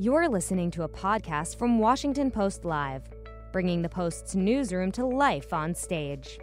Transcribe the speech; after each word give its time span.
You're 0.00 0.28
listening 0.28 0.70
to 0.72 0.84
a 0.84 0.88
podcast 0.88 1.58
from 1.58 1.80
Washington 1.80 2.30
Post 2.30 2.64
Live, 2.64 3.02
bringing 3.50 3.82
the 3.82 3.88
Post's 3.88 4.36
newsroom 4.36 4.92
to 4.92 5.04
life 5.04 5.52
on 5.52 5.74
stage. 5.74 6.38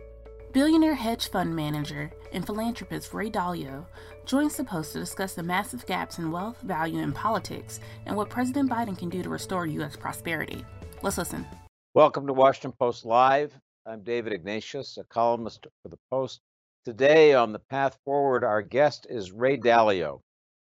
Billionaire 0.52 0.94
hedge 0.94 1.30
fund 1.30 1.56
manager 1.56 2.12
and 2.34 2.46
philanthropist 2.46 3.14
Ray 3.14 3.30
Dalio 3.30 3.86
joins 4.26 4.58
the 4.58 4.66
Post 4.66 4.92
to 4.92 5.00
discuss 5.00 5.36
the 5.36 5.44
massive 5.44 5.86
gaps 5.86 6.18
in 6.18 6.34
wealth, 6.34 6.60
value, 6.64 7.00
and 7.00 7.16
politics 7.16 7.80
and 8.06 8.18
what 8.18 8.30
President 8.30 8.70
Biden 8.70 8.98
can 8.98 9.08
do 9.08 9.24
to 9.24 9.30
restore 9.30 9.66
U.S. 9.66 9.96
prosperity. 9.96 10.66
Let's 11.02 11.18
listen. 11.18 11.46
Welcome 11.94 12.28
to 12.28 12.34
Washington 12.34 12.74
Post 12.78 13.06
Live. 13.06 13.58
I'm 13.86 14.04
David 14.04 14.34
Ignatius, 14.34 14.98
a 14.98 15.06
columnist 15.06 15.66
for 15.82 15.88
the 15.88 16.00
Post. 16.12 16.42
Today 16.84 17.34
on 17.34 17.54
the 17.54 17.60
Path 17.60 17.98
Forward, 18.04 18.44
our 18.44 18.62
guest 18.62 19.08
is 19.10 19.32
Ray 19.32 19.58
Dalio, 19.58 20.20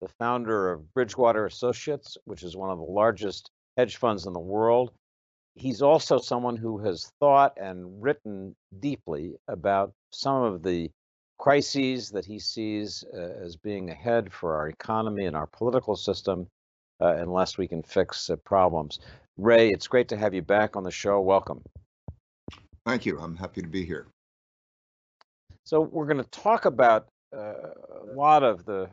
the 0.02 0.08
founder 0.08 0.72
of 0.72 0.92
Bridgewater 0.92 1.46
Associates, 1.46 2.18
which 2.24 2.42
is 2.42 2.56
one 2.56 2.70
of 2.70 2.78
the 2.78 2.84
largest 2.84 3.50
hedge 3.76 3.96
funds 3.96 4.26
in 4.26 4.32
the 4.32 4.40
world. 4.40 4.90
He's 5.54 5.80
also 5.80 6.18
someone 6.18 6.56
who 6.56 6.78
has 6.78 7.12
thought 7.20 7.56
and 7.56 8.02
written 8.02 8.56
deeply 8.80 9.34
about 9.46 9.92
some 10.10 10.42
of 10.42 10.64
the 10.64 10.90
crises 11.38 12.10
that 12.10 12.24
he 12.24 12.40
sees 12.40 13.04
uh, 13.14 13.44
as 13.44 13.56
being 13.56 13.90
ahead 13.90 14.32
for 14.32 14.56
our 14.56 14.68
economy 14.68 15.26
and 15.26 15.36
our 15.36 15.46
political 15.46 15.94
system 15.94 16.48
uh, 17.00 17.14
unless 17.18 17.56
we 17.56 17.68
can 17.68 17.82
fix 17.82 18.28
uh, 18.28 18.36
problems. 18.36 18.98
Ray, 19.36 19.70
it's 19.70 19.86
great 19.86 20.08
to 20.08 20.16
have 20.16 20.34
you 20.34 20.42
back 20.42 20.76
on 20.76 20.82
the 20.82 20.90
show. 20.90 21.20
Welcome. 21.20 21.62
Thank 22.84 23.06
you. 23.06 23.20
I'm 23.20 23.36
happy 23.36 23.62
to 23.62 23.68
be 23.68 23.84
here. 23.84 24.06
So 25.64 25.80
we're 25.80 26.06
going 26.06 26.22
to 26.22 26.30
talk 26.30 26.64
about 26.64 27.06
a 27.32 28.14
lot 28.14 28.42
of 28.42 28.64
the 28.64 28.88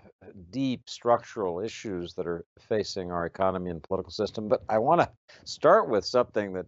deep 0.51 0.81
structural 0.87 1.59
issues 1.59 2.13
that 2.13 2.27
are 2.27 2.45
facing 2.67 3.11
our 3.11 3.25
economy 3.25 3.69
and 3.69 3.83
political 3.83 4.11
system. 4.11 4.47
But 4.47 4.63
I 4.69 4.77
want 4.77 5.01
to 5.01 5.09
start 5.45 5.89
with 5.89 6.05
something 6.05 6.53
that 6.53 6.67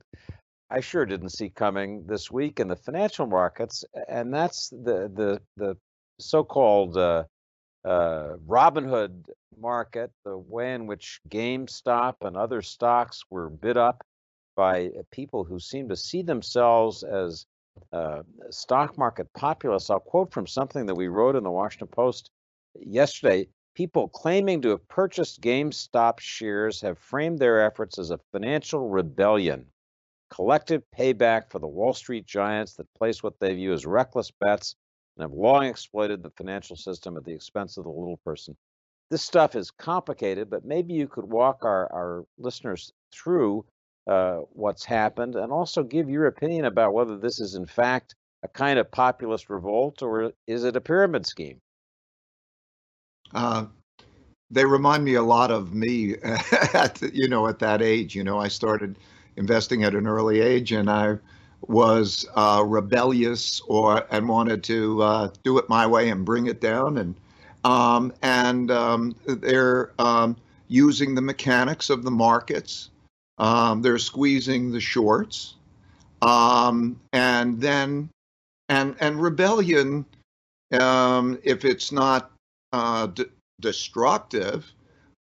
I 0.69 0.79
sure 0.79 1.05
didn't 1.05 1.29
see 1.29 1.49
coming 1.49 2.05
this 2.07 2.31
week 2.31 2.59
in 2.59 2.67
the 2.67 2.75
financial 2.75 3.25
markets, 3.25 3.83
and 4.07 4.33
that's 4.33 4.69
the 4.69 5.11
the 5.13 5.41
the 5.57 5.77
so-called 6.19 6.97
uh, 6.97 7.23
uh, 7.83 8.35
Robinhood 8.47 9.25
market, 9.59 10.11
the 10.23 10.37
way 10.37 10.73
in 10.73 10.87
which 10.87 11.19
GameStop 11.29 12.15
and 12.21 12.37
other 12.37 12.61
stocks 12.61 13.21
were 13.29 13.49
bid 13.49 13.77
up 13.77 14.03
by 14.55 14.91
people 15.11 15.43
who 15.43 15.59
seem 15.59 15.89
to 15.89 15.95
see 15.95 16.21
themselves 16.21 17.03
as 17.03 17.45
uh, 17.93 18.23
stock 18.49 18.97
market 18.97 19.31
populists. 19.33 19.89
I'll 19.89 19.99
quote 19.99 20.31
from 20.33 20.47
something 20.47 20.85
that 20.85 20.95
we 20.95 21.07
wrote 21.07 21.35
in 21.35 21.43
the 21.43 21.51
Washington 21.51 21.87
Post 21.87 22.31
yesterday. 22.79 23.47
People 23.73 24.09
claiming 24.09 24.61
to 24.61 24.69
have 24.69 24.87
purchased 24.89 25.41
GameStop 25.41 26.19
shares 26.19 26.81
have 26.81 26.99
framed 26.99 27.39
their 27.39 27.65
efforts 27.65 27.97
as 27.97 28.11
a 28.11 28.19
financial 28.33 28.89
rebellion, 28.89 29.65
collective 30.29 30.83
payback 30.97 31.49
for 31.49 31.59
the 31.59 31.67
Wall 31.67 31.93
Street 31.93 32.25
giants 32.25 32.73
that 32.75 32.93
place 32.93 33.23
what 33.23 33.39
they 33.39 33.53
view 33.53 33.71
as 33.71 33.85
reckless 33.85 34.29
bets 34.29 34.75
and 35.15 35.23
have 35.23 35.31
long 35.31 35.65
exploited 35.65 36.21
the 36.21 36.31
financial 36.31 36.75
system 36.75 37.15
at 37.15 37.23
the 37.23 37.33
expense 37.33 37.77
of 37.77 37.85
the 37.85 37.89
little 37.89 38.19
person. 38.25 38.55
This 39.09 39.23
stuff 39.23 39.55
is 39.55 39.71
complicated, 39.71 40.49
but 40.49 40.65
maybe 40.65 40.93
you 40.93 41.07
could 41.07 41.25
walk 41.25 41.63
our, 41.63 41.91
our 41.93 42.25
listeners 42.37 42.91
through 43.11 43.65
uh, 44.07 44.39
what's 44.53 44.85
happened 44.85 45.35
and 45.35 45.51
also 45.51 45.83
give 45.83 46.09
your 46.09 46.27
opinion 46.27 46.65
about 46.65 46.93
whether 46.93 47.17
this 47.17 47.39
is, 47.39 47.55
in 47.55 47.65
fact, 47.65 48.15
a 48.43 48.47
kind 48.47 48.79
of 48.79 48.89
populist 48.91 49.49
revolt 49.49 50.01
or 50.01 50.31
is 50.47 50.63
it 50.63 50.75
a 50.75 50.81
pyramid 50.81 51.25
scheme? 51.25 51.59
Uh, 53.33 53.65
they 54.49 54.65
remind 54.65 55.03
me 55.03 55.15
a 55.15 55.21
lot 55.21 55.51
of 55.51 55.73
me 55.73 56.15
at 56.73 57.01
you 57.13 57.27
know 57.27 57.47
at 57.47 57.59
that 57.59 57.81
age. 57.81 58.15
You 58.15 58.23
know, 58.23 58.39
I 58.39 58.49
started 58.49 58.97
investing 59.37 59.83
at 59.83 59.95
an 59.95 60.07
early 60.07 60.41
age, 60.41 60.71
and 60.71 60.89
I 60.89 61.17
was 61.61 62.25
uh, 62.35 62.63
rebellious 62.65 63.61
or 63.67 64.05
and 64.11 64.27
wanted 64.27 64.63
to 64.65 65.01
uh, 65.01 65.29
do 65.43 65.57
it 65.57 65.69
my 65.69 65.87
way 65.87 66.09
and 66.09 66.25
bring 66.25 66.47
it 66.47 66.59
down, 66.59 66.97
and 66.97 67.15
um, 67.63 68.13
and 68.21 68.69
um, 68.71 69.15
they're 69.25 69.91
um, 69.99 70.35
using 70.67 71.15
the 71.15 71.21
mechanics 71.21 71.89
of 71.89 72.03
the 72.03 72.11
markets 72.11 72.90
um, 73.41 73.81
they're 73.81 73.97
squeezing 73.97 74.71
the 74.71 74.79
shorts, 74.79 75.55
um, 76.21 76.99
and 77.11 77.59
then 77.59 78.07
and 78.69 78.95
and 78.99 79.21
rebellion, 79.21 80.05
um, 80.79 81.39
if 81.43 81.65
it's 81.65 81.91
not 81.91 82.31
uh, 82.71 83.07
d- 83.07 83.25
destructive, 83.59 84.71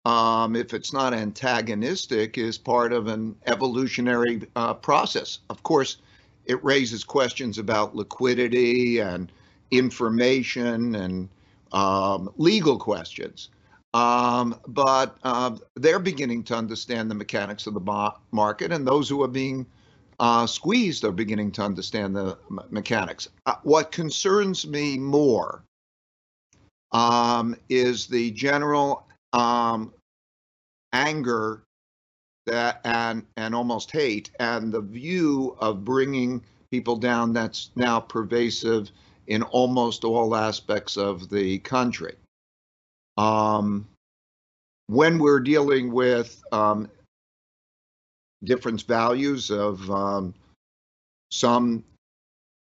um, 0.04 0.58
if 0.58 0.74
it's 0.74 0.92
not 0.92 1.14
antagonistic, 1.14 2.38
is 2.38 2.58
part 2.58 2.92
of 2.92 3.08
an 3.08 3.38
evolutionary 3.48 4.42
uh, 4.58 4.74
process. 4.74 5.40
Of 5.50 5.64
course, 5.64 5.98
it 6.46 6.62
raises 6.62 7.06
questions 7.06 7.58
about 7.58 7.96
liquidity 7.96 9.00
and 9.00 9.32
information 9.72 10.96
and 10.96 11.30
um, 11.72 12.34
legal 12.36 12.78
questions. 12.78 13.48
Um, 13.94 14.60
but 14.68 15.18
uh, 15.24 15.58
they're 15.76 16.00
beginning 16.00 16.44
to 16.46 16.56
understand 16.56 17.10
the 17.10 17.16
mechanics 17.16 17.66
of 17.66 17.74
the 17.74 18.12
market, 18.32 18.72
and 18.72 18.88
those 18.88 19.10
who 19.10 19.24
are 19.24 19.28
being 19.28 19.66
uh, 20.20 20.46
squeezed 20.46 21.04
are 21.06 21.12
beginning 21.12 21.52
to 21.54 21.64
understand 21.64 22.16
the 22.16 22.38
mechanics. 22.70 23.30
Uh, 23.46 23.56
what 23.64 23.92
concerns 23.92 24.68
me 24.68 24.98
more 24.98 25.64
um, 26.92 27.56
is 27.70 28.06
the 28.08 28.32
general 28.32 29.08
um, 29.34 29.94
anger 30.94 31.64
that 32.46 32.82
and 32.84 33.26
and 33.38 33.56
almost 33.56 33.92
hate, 33.92 34.32
and 34.40 34.72
the 34.72 34.82
view 34.82 35.56
of 35.60 35.84
bringing 35.86 36.44
people 36.72 36.96
down 36.96 37.34
that's 37.34 37.72
now 37.76 38.00
pervasive 38.00 38.92
in 39.28 39.44
almost 39.44 40.04
all 40.04 40.36
aspects 40.36 40.98
of 40.98 41.30
the 41.30 41.60
country. 41.60 42.16
Um, 43.20 43.90
when 44.88 45.20
we're 45.20 45.42
dealing 45.42 45.92
with 45.92 46.42
um, 46.54 46.90
different 48.46 48.84
values 48.84 49.52
of 49.52 49.92
um, 49.92 50.34
some 51.30 51.84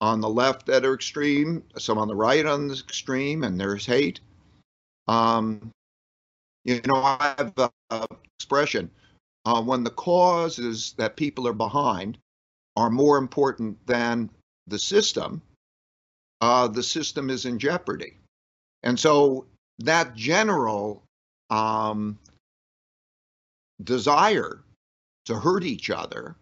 on 0.02 0.22
the 0.22 0.30
left 0.30 0.68
that 0.68 0.86
are 0.86 0.94
extreme, 0.94 1.64
some 1.80 1.98
on 1.98 2.08
the 2.08 2.16
right 2.16 2.46
on 2.46 2.68
the 2.68 2.76
extreme, 2.76 3.44
and 3.44 3.60
there's 3.60 3.88
hate. 3.88 4.20
Um, 5.08 5.72
you 6.64 6.80
know, 6.86 6.98
I 6.98 7.34
have 7.40 7.54
an 7.90 8.08
expression 8.38 8.92
uh, 9.46 9.64
when 9.64 9.84
the 9.84 9.90
causes 9.90 10.94
that 10.98 11.16
people 11.16 11.48
are 11.48 11.54
behind 11.54 12.20
are 12.76 12.92
more 12.92 13.18
important 13.18 13.84
than 13.88 14.30
the 14.68 14.78
system, 14.78 15.42
uh, 16.42 16.68
the 16.68 16.84
system 16.84 17.32
is 17.32 17.46
in 17.46 17.58
jeopardy. 17.58 18.18
And 18.84 19.00
so 19.00 19.48
that 19.80 20.16
general 20.16 21.04
um, 21.50 22.18
desire 23.84 24.62
to 25.26 25.36
hurt 25.36 25.64
each 25.64 25.90
other 25.90 26.36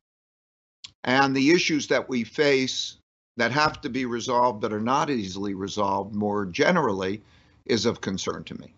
and 1.04 1.36
the 1.36 1.52
issues 1.52 1.88
that 1.88 2.08
we 2.08 2.24
face 2.24 2.98
that 3.38 3.52
have 3.52 3.82
to 3.82 3.90
be 3.90 4.06
resolved 4.06 4.62
but 4.62 4.72
are 4.72 4.80
not 4.80 5.10
easily 5.10 5.54
resolved 5.54 6.14
more 6.14 6.46
generally 6.46 7.22
is 7.66 7.86
of 7.86 8.02
concern 8.02 8.44
to 8.44 8.60
me. 8.60 8.74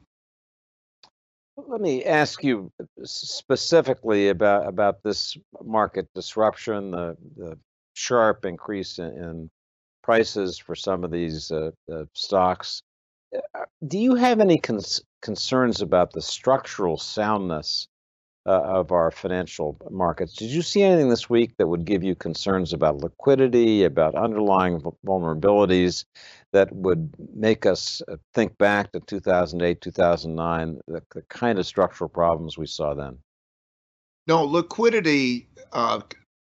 Let 1.58 1.82
me 1.82 2.04
ask 2.04 2.44
you 2.44 2.72
specifically 3.04 4.30
about 4.30 4.68
about 4.68 5.02
this 5.04 5.38
market 5.64 6.08
disruption, 6.14 6.92
the 6.92 7.18
the 7.38 7.58
sharp 7.94 8.46
increase 8.46 9.00
in, 9.00 9.06
in 9.06 9.50
prices 10.04 10.58
for 10.58 10.76
some 10.76 11.04
of 11.04 11.12
these 11.12 11.52
uh, 11.52 11.72
uh, 11.92 12.04
stocks. 12.14 12.82
Do 13.86 13.98
you 13.98 14.16
have 14.16 14.40
any 14.40 14.58
cons- 14.58 15.02
concerns 15.22 15.82
about 15.82 16.14
the 16.14 16.22
structural 16.22 16.98
soundness 16.98 17.88
uh, 18.46 18.62
of 18.62 18.92
our 18.92 19.12
financial 19.12 19.78
markets? 19.90 20.34
Did 20.34 20.52
you 20.52 20.62
see 20.62 20.84
anything 20.84 21.10
this 21.10 21.30
week 21.30 21.56
that 21.58 21.68
would 21.68 21.86
give 21.86 22.04
you 22.04 22.16
concerns 22.16 22.74
about 22.74 22.98
liquidity, 22.98 23.84
about 23.84 24.16
underlying 24.16 24.82
vulnerabilities 25.06 26.06
that 26.54 26.72
would 26.74 27.14
make 27.36 27.66
us 27.66 28.02
uh, 28.08 28.18
think 28.34 28.58
back 28.58 28.92
to 28.92 29.00
2008, 29.02 29.82
2009, 29.82 30.80
the, 30.88 31.02
the 31.14 31.22
kind 31.24 31.60
of 31.60 31.66
structural 31.66 32.10
problems 32.10 32.58
we 32.58 32.68
saw 32.68 32.94
then? 32.94 33.18
No, 34.28 34.44
liquidity 34.44 35.48
uh, 35.74 36.02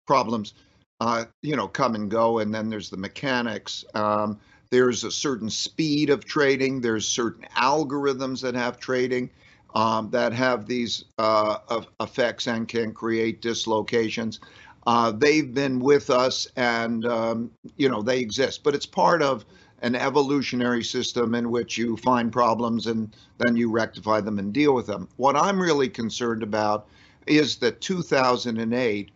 problems, 0.06 0.55
uh, 1.00 1.25
you 1.43 1.56
know, 1.56 1.69
come 1.69 1.94
and 1.94 2.11
go, 2.11 2.38
and 2.38 2.55
then 2.55 2.69
there's 2.69 2.91
the 2.91 2.96
mechanics. 2.96 3.85
Um, 3.94 4.38
there's 4.72 5.04
a 5.04 5.10
certain 5.10 5.50
speed 5.50 6.08
of 6.08 6.24
trading. 6.24 6.80
There's 6.80 7.06
certain 7.06 7.44
algorithms 7.58 8.40
that 8.40 8.54
have 8.54 8.80
trading 8.80 9.28
um, 9.74 10.08
that 10.12 10.32
have 10.32 10.66
these 10.66 11.04
uh, 11.19 11.58
effects 12.00 12.46
and 12.46 12.66
can 12.66 12.94
create 12.94 13.42
dislocations. 13.42 14.40
Uh, 14.86 15.12
they've 15.12 15.52
been 15.52 15.78
with 15.78 16.08
us, 16.08 16.48
and 16.56 17.04
um, 17.04 17.50
you 17.76 17.86
know 17.86 18.00
they 18.00 18.19
exist. 18.19 18.64
But 18.64 18.74
it's 18.74 18.86
part 18.86 19.20
of 19.20 19.44
an 19.82 19.94
evolutionary 19.94 20.82
system 20.82 21.34
in 21.34 21.50
which 21.50 21.76
you 21.76 21.98
find 21.98 22.32
problems 22.32 22.86
and 22.86 23.14
then 23.38 23.56
you 23.56 23.70
rectify 23.70 24.22
them 24.22 24.38
and 24.38 24.54
deal 24.54 24.74
with 24.74 24.86
them. 24.86 25.06
What 25.16 25.36
I'm 25.36 25.60
really 25.60 25.88
concerned 25.88 26.42
about 26.42 26.86
is 27.26 27.56
that 27.56 27.82
2008 27.82 29.10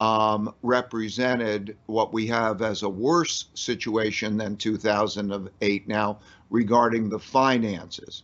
um, 0.00 0.54
represented 0.62 1.76
what 1.86 2.12
we 2.12 2.26
have 2.26 2.62
as 2.62 2.82
a 2.82 2.88
worse 2.88 3.46
situation 3.54 4.36
than 4.36 4.56
2008 4.56 5.88
now 5.88 6.18
regarding 6.48 7.08
the 7.08 7.18
finances. 7.18 8.22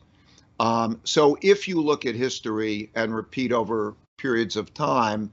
Um, 0.58 1.00
so 1.04 1.36
if 1.42 1.68
you 1.68 1.82
look 1.82 2.06
at 2.06 2.14
history 2.14 2.90
and 2.94 3.14
repeat 3.14 3.52
over 3.52 3.94
periods 4.18 4.56
of 4.56 4.72
time, 4.72 5.30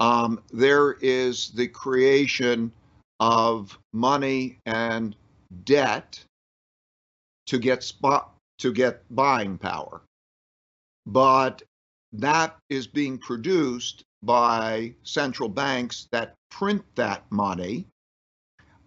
um, 0.00 0.40
there 0.52 0.92
is 1.00 1.50
the 1.50 1.66
creation 1.66 2.70
of 3.18 3.78
money 3.92 4.58
and 4.66 5.16
debt 5.64 6.22
to 7.46 7.58
get 7.58 7.82
spot 7.82 8.34
to 8.58 8.72
get 8.72 9.02
buying 9.10 9.56
power. 9.56 10.02
But 11.06 11.62
that 12.12 12.56
is 12.68 12.86
being 12.86 13.18
produced 13.18 14.04
by 14.22 14.94
central 15.02 15.48
banks 15.48 16.08
that 16.10 16.34
print 16.50 16.82
that 16.94 17.24
money 17.30 17.86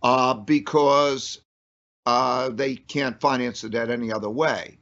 uh, 0.04 0.34
because 0.34 1.42
uh, 2.06 2.50
they 2.50 2.76
can't 2.76 3.20
finance 3.22 3.62
the 3.62 3.70
debt 3.70 3.90
any 3.90 4.12
other 4.12 4.30
way. 4.30 4.78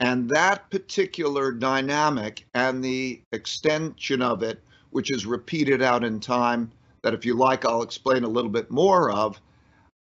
And 0.00 0.28
that 0.30 0.70
particular 0.70 1.52
dynamic 1.52 2.46
and 2.54 2.82
the 2.82 3.22
extension 3.32 4.22
of 4.22 4.42
it, 4.42 4.62
which 4.90 5.10
is 5.10 5.26
repeated 5.26 5.82
out 5.82 6.04
in 6.04 6.20
time, 6.20 6.70
that 7.02 7.14
if 7.14 7.24
you 7.24 7.34
like, 7.34 7.64
I'll 7.64 7.82
explain 7.82 8.24
a 8.24 8.28
little 8.28 8.50
bit 8.50 8.70
more 8.70 9.10
of, 9.10 9.40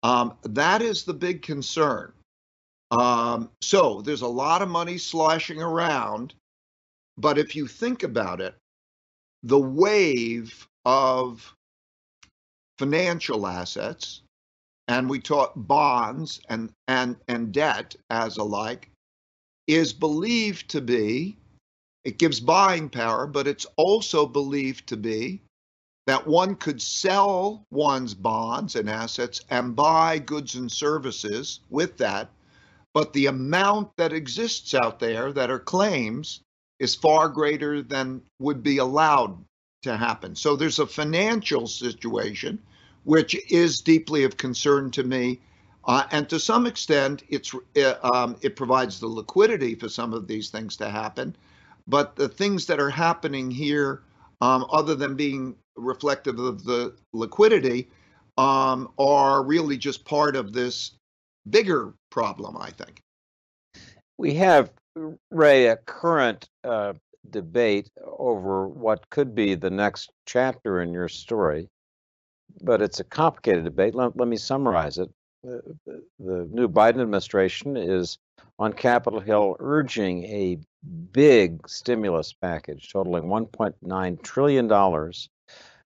um, 0.04 0.34
that 0.44 0.82
is 0.82 1.04
the 1.04 1.14
big 1.14 1.42
concern. 1.42 2.12
Um, 2.92 3.50
so 3.62 4.02
there's 4.02 4.22
a 4.22 4.28
lot 4.28 4.62
of 4.62 4.70
money 4.70 4.98
sloshing 4.98 5.62
around. 5.62 6.34
But 7.18 7.38
if 7.38 7.56
you 7.56 7.68
think 7.68 8.04
about 8.04 8.42
it, 8.42 8.56
the 9.44 9.60
wave 9.60 10.68
of 10.86 11.56
financial 12.78 13.46
assets, 13.46 14.22
and 14.88 15.10
we 15.10 15.20
taught 15.20 15.68
bonds 15.68 16.42
and, 16.50 16.72
and, 16.88 17.18
and 17.28 17.54
debt 17.54 17.96
as 18.10 18.38
alike, 18.38 18.90
is 19.68 19.94
believed 19.94 20.70
to 20.70 20.82
be, 20.82 21.38
it 22.04 22.18
gives 22.18 22.40
buying 22.40 22.90
power, 22.90 23.28
but 23.28 23.48
it's 23.48 23.66
also 23.78 24.26
believed 24.26 24.88
to 24.88 24.98
be 24.98 25.42
that 26.06 26.28
one 26.28 26.56
could 26.56 26.82
sell 26.82 27.66
one's 27.72 28.14
bonds 28.14 28.76
and 28.76 28.90
assets 28.90 29.42
and 29.50 29.76
buy 29.76 30.20
goods 30.20 30.56
and 30.56 30.70
services 30.70 31.62
with 31.70 31.98
that. 31.98 32.30
But 32.94 33.14
the 33.14 33.28
amount 33.28 33.96
that 33.98 34.12
exists 34.12 34.74
out 34.74 35.00
there 35.00 35.32
that 35.32 35.50
are 35.50 35.60
claims 35.60 36.42
is 36.84 36.94
far 36.94 37.30
greater 37.30 37.82
than 37.82 38.22
would 38.40 38.62
be 38.62 38.78
allowed 38.78 39.38
to 39.84 39.96
happen. 39.96 40.36
So 40.36 40.58
there's 40.58 40.80
a 40.80 40.86
financial 40.86 41.66
situation 41.66 42.60
which 43.06 43.36
is 43.50 43.80
deeply 43.80 44.26
of 44.26 44.36
concern 44.36 44.92
to 44.92 45.04
me. 45.04 45.40
Uh, 45.86 46.04
and 46.12 46.30
to 46.30 46.40
some 46.40 46.66
extent, 46.66 47.24
it's 47.30 47.54
uh, 47.78 47.96
um, 48.14 48.36
it 48.42 48.56
provides 48.56 49.00
the 49.00 49.08
liquidity 49.08 49.76
for 49.76 49.90
some 49.90 50.14
of 50.14 50.28
these 50.28 50.50
things 50.50 50.76
to 50.78 50.90
happen. 50.90 51.36
But 51.88 52.16
the 52.16 52.30
things 52.30 52.66
that 52.68 52.80
are 52.80 52.90
happening 52.90 53.50
here, 53.50 54.02
um, 54.42 54.66
other 54.70 54.96
than 54.96 55.16
being 55.16 55.56
reflective 55.76 56.40
of 56.40 56.64
the 56.64 56.94
liquidity, 57.14 57.90
um, 58.38 58.92
are 58.98 59.44
really 59.44 59.78
just 59.78 60.06
part 60.06 60.36
of 60.36 60.54
this 60.54 60.92
bigger 61.50 61.94
problem, 62.10 62.58
I 62.58 62.72
think. 62.72 63.02
We 64.18 64.34
have 64.36 64.72
Ray, 65.32 65.68
a 65.68 65.78
current 65.78 66.50
uh, 66.64 66.94
debate 67.30 67.90
over 68.06 68.68
what 68.68 69.10
could 69.10 69.34
be 69.34 69.56
the 69.56 69.70
next 69.70 70.12
chapter 70.26 70.82
in 70.82 70.94
your 70.94 71.10
story, 71.10 71.70
but 72.62 72.82
it's 72.82 73.00
a 73.00 73.04
complicated 73.04 73.64
debate. 73.64 73.96
Let, 73.96 74.18
let 74.18 74.28
me 74.28 74.38
summarize 74.38 74.98
it. 74.98 75.10
Uh, 75.46 75.58
the 76.20 76.48
new 76.52 76.70
Biden 76.70 77.02
administration 77.02 77.76
is 77.76 78.18
on 78.60 78.74
Capitol 78.74 79.20
Hill 79.20 79.58
urging 79.60 80.24
a 80.26 80.60
big 81.12 81.68
stimulus 81.68 82.34
package 82.34 82.92
totaling 82.92 83.24
$1.9 83.24 84.22
trillion 84.22 84.72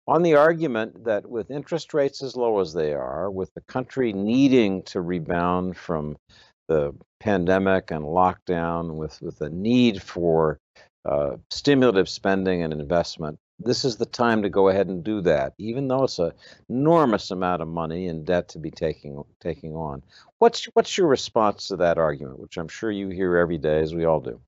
on 0.09 0.23
the 0.23 0.35
argument 0.35 1.05
that 1.05 1.29
with 1.29 1.51
interest 1.51 1.95
rates 1.95 2.23
as 2.23 2.37
low 2.37 2.61
as 2.61 2.73
they 2.73 2.93
are, 2.93 3.31
with 3.31 3.53
the 3.55 3.61
country 3.63 4.13
needing 4.13 4.83
to 4.83 5.01
rebound 5.01 5.77
from 5.77 6.17
the 6.73 6.95
pandemic 7.21 7.91
and 7.91 8.05
lockdown, 8.05 8.97
with, 8.97 9.21
with 9.21 9.39
the 9.39 9.51
need 9.51 10.03
for 10.03 10.59
uh, 11.05 11.37
stimulative 11.51 12.09
spending 12.09 12.63
and 12.63 12.73
investment, 12.73 13.39
this 13.59 13.85
is 13.85 13.97
the 13.97 14.07
time 14.07 14.43
to 14.43 14.49
go 14.49 14.69
ahead 14.69 14.89
and 14.89 15.05
do 15.05 15.21
that, 15.21 15.53
even 15.59 15.87
though 15.87 16.05
it's 16.05 16.19
an 16.19 16.33
enormous 16.69 17.31
amount 17.31 17.63
of 17.63 17.69
money 17.69 18.09
and 18.09 18.25
debt 18.25 18.49
to 18.49 18.59
be 18.59 18.71
taking 18.71 19.23
taking 19.41 19.75
on. 19.75 20.03
What's 20.39 20.65
what's 20.75 20.97
your 20.97 21.07
response 21.07 21.69
to 21.69 21.77
that 21.77 21.99
argument, 21.99 22.41
which 22.41 22.57
I'm 22.57 22.69
sure 22.69 22.91
you 22.91 23.09
hear 23.09 23.37
every 23.37 23.59
day, 23.59 23.81
as 23.81 23.95
we 23.95 24.05
all 24.05 24.21
do? 24.21 24.41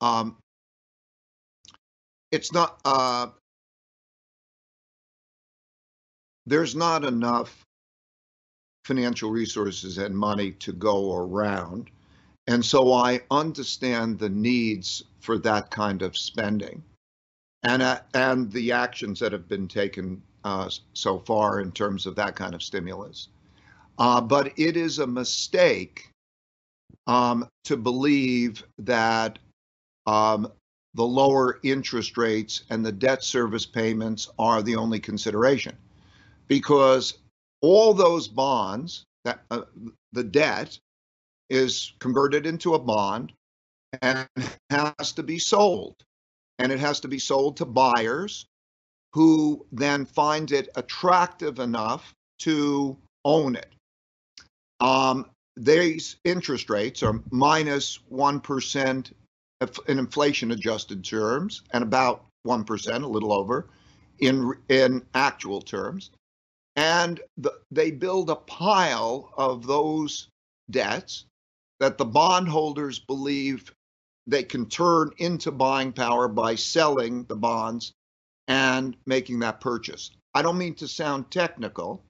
Um, 0.00 0.36
it's 2.32 2.52
not. 2.52 2.80
Uh, 2.84 3.28
there's 6.46 6.74
not 6.74 7.04
enough 7.04 7.64
financial 8.84 9.30
resources 9.30 9.98
and 9.98 10.16
money 10.16 10.52
to 10.52 10.72
go 10.72 11.14
around. 11.14 11.90
And 12.46 12.64
so 12.64 12.92
I 12.92 13.20
understand 13.30 14.18
the 14.18 14.28
needs 14.28 15.04
for 15.20 15.38
that 15.38 15.70
kind 15.70 16.02
of 16.02 16.16
spending 16.16 16.82
and, 17.62 17.82
uh, 17.82 18.00
and 18.14 18.50
the 18.50 18.72
actions 18.72 19.20
that 19.20 19.32
have 19.32 19.48
been 19.48 19.68
taken 19.68 20.22
uh, 20.44 20.70
so 20.94 21.18
far 21.18 21.60
in 21.60 21.70
terms 21.72 22.06
of 22.06 22.16
that 22.16 22.34
kind 22.34 22.54
of 22.54 22.62
stimulus. 22.62 23.28
Uh, 23.98 24.20
but 24.20 24.58
it 24.58 24.76
is 24.76 24.98
a 24.98 25.06
mistake 25.06 26.10
um, 27.06 27.46
to 27.64 27.76
believe 27.76 28.64
that 28.78 29.38
um, 30.06 30.50
the 30.94 31.04
lower 31.04 31.60
interest 31.62 32.16
rates 32.16 32.64
and 32.70 32.84
the 32.84 32.92
debt 32.92 33.22
service 33.22 33.66
payments 33.66 34.28
are 34.38 34.62
the 34.62 34.76
only 34.76 34.98
consideration 34.98 35.76
because 36.48 37.18
all 37.60 37.94
those 37.94 38.28
bonds 38.28 39.04
that 39.24 39.40
uh, 39.50 39.62
the 40.12 40.24
debt 40.24 40.78
is 41.48 41.92
converted 41.98 42.46
into 42.46 42.74
a 42.74 42.78
bond 42.78 43.32
and 44.02 44.28
has 44.70 45.12
to 45.12 45.22
be 45.22 45.38
sold. 45.38 45.96
And 46.58 46.70
it 46.70 46.78
has 46.78 47.00
to 47.00 47.08
be 47.08 47.18
sold 47.18 47.56
to 47.58 47.64
buyers 47.64 48.46
who 49.12 49.66
then 49.72 50.04
find 50.04 50.52
it 50.52 50.68
attractive 50.76 51.58
enough 51.58 52.14
to 52.40 52.96
own 53.24 53.56
it. 53.56 53.72
Um, 54.78 55.26
these 55.56 56.16
interest 56.24 56.70
rates 56.70 57.02
are 57.02 57.20
minus 57.30 57.98
1 58.08 58.42
in 59.88 59.98
inflation 59.98 60.52
adjusted 60.52 61.04
terms 61.04 61.62
and 61.72 61.82
about 61.82 62.24
1% 62.46 63.02
a 63.02 63.06
little 63.06 63.32
over 63.32 63.68
in 64.20 64.54
in 64.68 65.04
actual 65.14 65.60
terms 65.60 66.10
and 66.80 67.20
the, 67.36 67.52
they 67.70 67.90
build 67.90 68.30
a 68.30 68.36
pile 68.36 69.34
of 69.36 69.66
those 69.66 70.28
debts 70.70 71.26
that 71.78 71.98
the 71.98 72.06
bondholders 72.06 72.98
believe 72.98 73.70
they 74.26 74.42
can 74.42 74.64
turn 74.64 75.10
into 75.18 75.52
buying 75.52 75.92
power 75.92 76.26
by 76.26 76.54
selling 76.54 77.24
the 77.24 77.36
bonds 77.36 77.92
and 78.48 78.96
making 79.04 79.40
that 79.40 79.60
purchase. 79.60 80.10
I 80.32 80.40
don't 80.40 80.56
mean 80.56 80.74
to 80.76 80.88
sound 80.88 81.30
technical, 81.30 82.02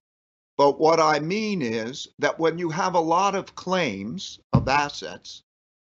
but 0.57 0.79
what 0.79 1.01
I 1.01 1.19
mean 1.19 1.63
is 1.63 2.07
that 2.21 2.39
when 2.39 2.57
you 2.57 2.71
have 2.71 2.95
a 2.95 3.01
lot 3.01 3.35
of 3.35 3.57
claims 3.57 4.39
of 4.53 4.69
assets, 4.69 5.43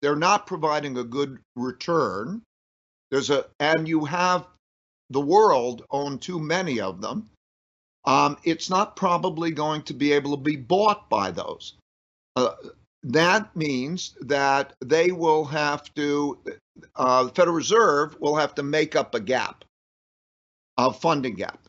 they're 0.01 0.17
not 0.17 0.47
providing 0.47 0.97
a 0.97 1.03
good 1.05 1.39
return. 1.55 2.41
There's 3.09 3.29
a 3.29 3.45
and 3.57 3.87
you 3.87 4.03
have 4.03 4.47
the 5.11 5.21
world 5.21 5.85
own 5.91 6.19
too 6.19 6.41
many 6.41 6.81
of 6.81 6.99
them 6.99 7.29
um, 8.05 8.37
it's 8.43 8.69
not 8.69 8.95
probably 8.95 9.51
going 9.51 9.81
to 9.83 9.93
be 9.93 10.11
able 10.11 10.35
to 10.37 10.43
be 10.43 10.55
bought 10.55 11.09
by 11.09 11.31
those. 11.31 11.75
Uh, 12.35 12.51
that 13.03 13.55
means 13.55 14.15
that 14.21 14.73
they 14.83 15.11
will 15.11 15.45
have 15.45 15.93
to, 15.95 16.39
uh, 16.95 17.23
the 17.23 17.29
Federal 17.29 17.55
Reserve 17.55 18.19
will 18.19 18.35
have 18.35 18.55
to 18.55 18.63
make 18.63 18.95
up 18.95 19.15
a 19.15 19.19
gap, 19.19 19.63
a 20.77 20.91
funding 20.91 21.35
gap. 21.35 21.59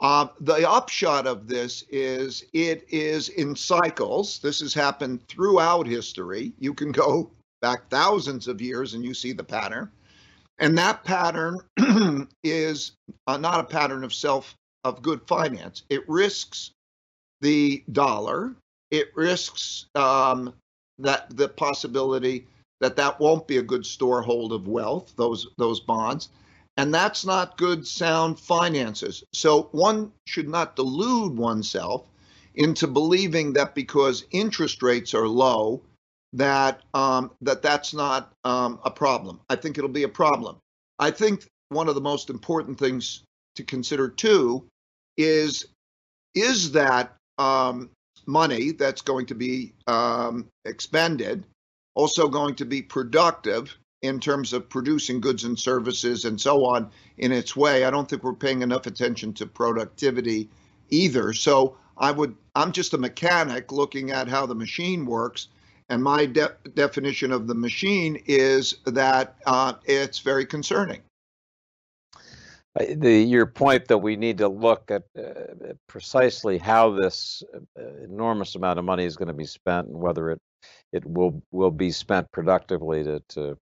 Uh, 0.00 0.28
the 0.40 0.68
upshot 0.68 1.26
of 1.26 1.48
this 1.48 1.82
is 1.90 2.44
it 2.52 2.86
is 2.88 3.30
in 3.30 3.56
cycles. 3.56 4.38
This 4.38 4.60
has 4.60 4.72
happened 4.72 5.26
throughout 5.26 5.86
history. 5.86 6.52
You 6.58 6.72
can 6.72 6.92
go 6.92 7.30
back 7.60 7.88
thousands 7.90 8.46
of 8.46 8.60
years 8.60 8.94
and 8.94 9.04
you 9.04 9.12
see 9.12 9.32
the 9.32 9.42
pattern. 9.42 9.90
And 10.60 10.78
that 10.78 11.02
pattern 11.04 11.58
is 12.44 12.92
uh, 13.26 13.36
not 13.36 13.60
a 13.60 13.64
pattern 13.64 14.04
of 14.04 14.14
self 14.14 14.54
of 14.88 15.02
good 15.02 15.20
finance. 15.26 15.82
It 15.88 16.08
risks 16.08 16.72
the 17.40 17.84
dollar. 17.92 18.54
It 18.90 19.08
risks 19.14 19.86
um, 19.94 20.54
that 20.98 21.36
the 21.36 21.48
possibility 21.48 22.46
that 22.80 22.96
that 22.96 23.20
won't 23.20 23.46
be 23.46 23.58
a 23.58 23.62
good 23.62 23.82
storehold 23.82 24.52
of 24.52 24.68
wealth, 24.68 25.12
those 25.16 25.46
those 25.58 25.80
bonds, 25.80 26.30
and 26.76 26.94
that's 26.94 27.24
not 27.24 27.58
good 27.58 27.86
sound 27.86 28.38
finances. 28.38 29.24
So 29.32 29.68
one 29.72 30.12
should 30.26 30.48
not 30.48 30.76
delude 30.76 31.36
oneself 31.36 32.04
into 32.54 32.86
believing 32.86 33.52
that 33.52 33.74
because 33.74 34.24
interest 34.30 34.82
rates 34.82 35.14
are 35.14 35.28
low, 35.28 35.82
that 36.32 36.82
um, 36.94 37.30
that 37.42 37.62
that's 37.62 37.94
not 37.94 38.32
um, 38.44 38.80
a 38.84 38.90
problem. 38.90 39.40
I 39.50 39.56
think 39.56 39.76
it'll 39.76 39.90
be 39.90 40.04
a 40.04 40.08
problem. 40.08 40.56
I 40.98 41.10
think 41.10 41.46
one 41.68 41.88
of 41.88 41.94
the 41.94 42.00
most 42.00 42.30
important 42.30 42.78
things 42.78 43.22
to 43.56 43.64
consider 43.64 44.08
too 44.08 44.64
is 45.18 45.66
is 46.34 46.72
that 46.72 47.14
um, 47.36 47.90
money 48.26 48.70
that's 48.70 49.02
going 49.02 49.26
to 49.26 49.34
be 49.34 49.74
um, 49.86 50.46
expended 50.64 51.44
also 51.98 52.28
going 52.28 52.54
to 52.54 52.64
be 52.64 52.80
productive 52.80 53.76
in 54.02 54.20
terms 54.20 54.52
of 54.52 54.68
producing 54.68 55.20
goods 55.20 55.42
and 55.42 55.58
services 55.58 56.24
and 56.24 56.40
so 56.40 56.64
on 56.64 56.88
in 57.16 57.32
its 57.32 57.56
way. 57.56 57.84
I 57.84 57.90
don't 57.90 58.08
think 58.08 58.22
we're 58.22 58.34
paying 58.34 58.62
enough 58.62 58.86
attention 58.86 59.32
to 59.34 59.46
productivity 59.46 60.48
either. 60.90 61.32
So 61.32 61.76
I 61.96 62.12
would 62.12 62.36
I'm 62.54 62.70
just 62.70 62.94
a 62.94 62.98
mechanic 62.98 63.72
looking 63.72 64.12
at 64.12 64.28
how 64.28 64.46
the 64.46 64.54
machine 64.54 65.06
works. 65.06 65.48
And 65.88 66.02
my 66.02 66.26
de- 66.26 66.54
definition 66.74 67.32
of 67.32 67.48
the 67.48 67.54
machine 67.54 68.22
is 68.26 68.76
that 68.84 69.36
uh, 69.46 69.72
it's 69.84 70.20
very 70.20 70.46
concerning. 70.46 71.00
The, 72.76 73.12
your 73.12 73.46
point 73.46 73.88
that 73.88 73.98
we 73.98 74.16
need 74.16 74.38
to 74.38 74.48
look 74.48 74.90
at 74.90 75.02
uh, 75.18 75.72
precisely 75.88 76.58
how 76.58 76.90
this 76.90 77.42
uh, 77.54 77.82
enormous 78.04 78.54
amount 78.54 78.78
of 78.78 78.84
money 78.84 79.04
is 79.04 79.16
going 79.16 79.28
to 79.28 79.34
be 79.34 79.46
spent 79.46 79.88
and 79.88 79.98
whether 79.98 80.30
it 80.30 80.40
it 80.92 81.04
will 81.04 81.42
will 81.50 81.70
be 81.70 81.90
spent 81.90 82.30
productively 82.32 83.04
to, 83.04 83.20
to 83.30 83.58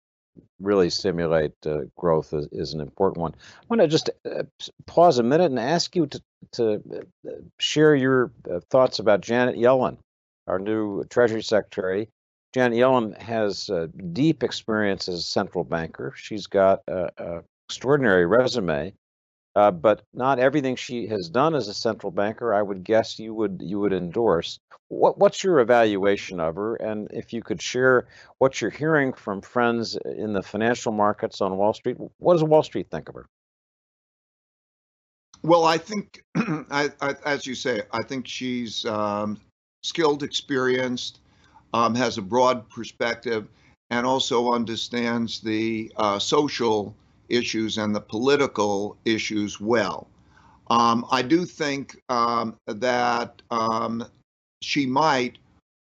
really 0.60 0.90
stimulate 0.90 1.52
uh, 1.66 1.80
growth 1.96 2.32
is, 2.32 2.48
is, 2.52 2.74
an 2.74 2.80
important 2.80 3.20
one. 3.20 3.34
I 3.34 3.64
want 3.68 3.82
to 3.82 3.88
just 3.88 4.10
uh, 4.24 4.44
pause 4.86 5.18
a 5.18 5.22
minute 5.22 5.50
and 5.50 5.58
ask 5.58 5.94
you 5.94 6.06
to, 6.06 6.22
to 6.52 6.82
uh, 7.28 7.30
share 7.58 7.94
your 7.94 8.32
uh, 8.50 8.60
thoughts 8.70 8.98
about 8.98 9.20
Janet 9.20 9.56
Yellen, 9.56 9.98
our 10.46 10.58
new 10.58 11.04
Treasury 11.04 11.42
Secretary. 11.42 12.08
Janet 12.54 12.78
Yellen 12.78 13.20
has 13.20 13.70
deep 14.12 14.42
experience 14.42 15.08
as 15.08 15.18
a 15.20 15.22
central 15.22 15.64
banker. 15.64 16.12
She's 16.16 16.46
got 16.46 16.80
an 16.86 17.42
extraordinary 17.72 18.26
resume. 18.26 18.92
Uh, 19.54 19.70
but 19.70 20.02
not 20.14 20.38
everything 20.38 20.76
she 20.76 21.06
has 21.06 21.28
done 21.28 21.54
as 21.54 21.68
a 21.68 21.74
central 21.74 22.10
banker, 22.10 22.54
I 22.54 22.62
would 22.62 22.84
guess 22.84 23.18
you 23.18 23.34
would 23.34 23.60
you 23.62 23.80
would 23.80 23.92
endorse. 23.92 24.58
What, 24.88 25.18
what's 25.18 25.44
your 25.44 25.60
evaluation 25.60 26.40
of 26.40 26.54
her? 26.54 26.76
And 26.76 27.10
if 27.12 27.34
you 27.34 27.42
could 27.42 27.60
share 27.60 28.06
what 28.38 28.60
you're 28.60 28.70
hearing 28.70 29.12
from 29.12 29.42
friends 29.42 29.94
in 29.94 30.32
the 30.32 30.42
financial 30.42 30.90
markets 30.90 31.42
on 31.42 31.58
Wall 31.58 31.74
Street, 31.74 31.98
what 32.18 32.32
does 32.32 32.44
Wall 32.44 32.62
Street 32.62 32.88
think 32.90 33.10
of 33.10 33.14
her? 33.14 33.26
Well, 35.42 35.64
I 35.66 35.76
think, 35.76 36.24
I, 36.34 36.88
I, 37.02 37.14
as 37.26 37.46
you 37.46 37.54
say, 37.54 37.82
I 37.92 38.02
think 38.02 38.26
she's 38.26 38.86
um, 38.86 39.38
skilled, 39.82 40.22
experienced, 40.22 41.20
um, 41.74 41.94
has 41.94 42.16
a 42.16 42.22
broad 42.22 42.70
perspective, 42.70 43.48
and 43.90 44.06
also 44.06 44.52
understands 44.52 45.40
the 45.40 45.92
uh, 45.96 46.18
social 46.18 46.96
issues 47.32 47.78
and 47.78 47.94
the 47.94 48.00
political 48.00 48.96
issues 49.04 49.60
well. 49.60 50.06
Um, 50.70 51.04
I 51.10 51.22
do 51.22 51.44
think 51.44 52.00
um, 52.08 52.56
that 52.66 53.42
um, 53.50 54.04
she 54.60 54.86
might 54.86 55.38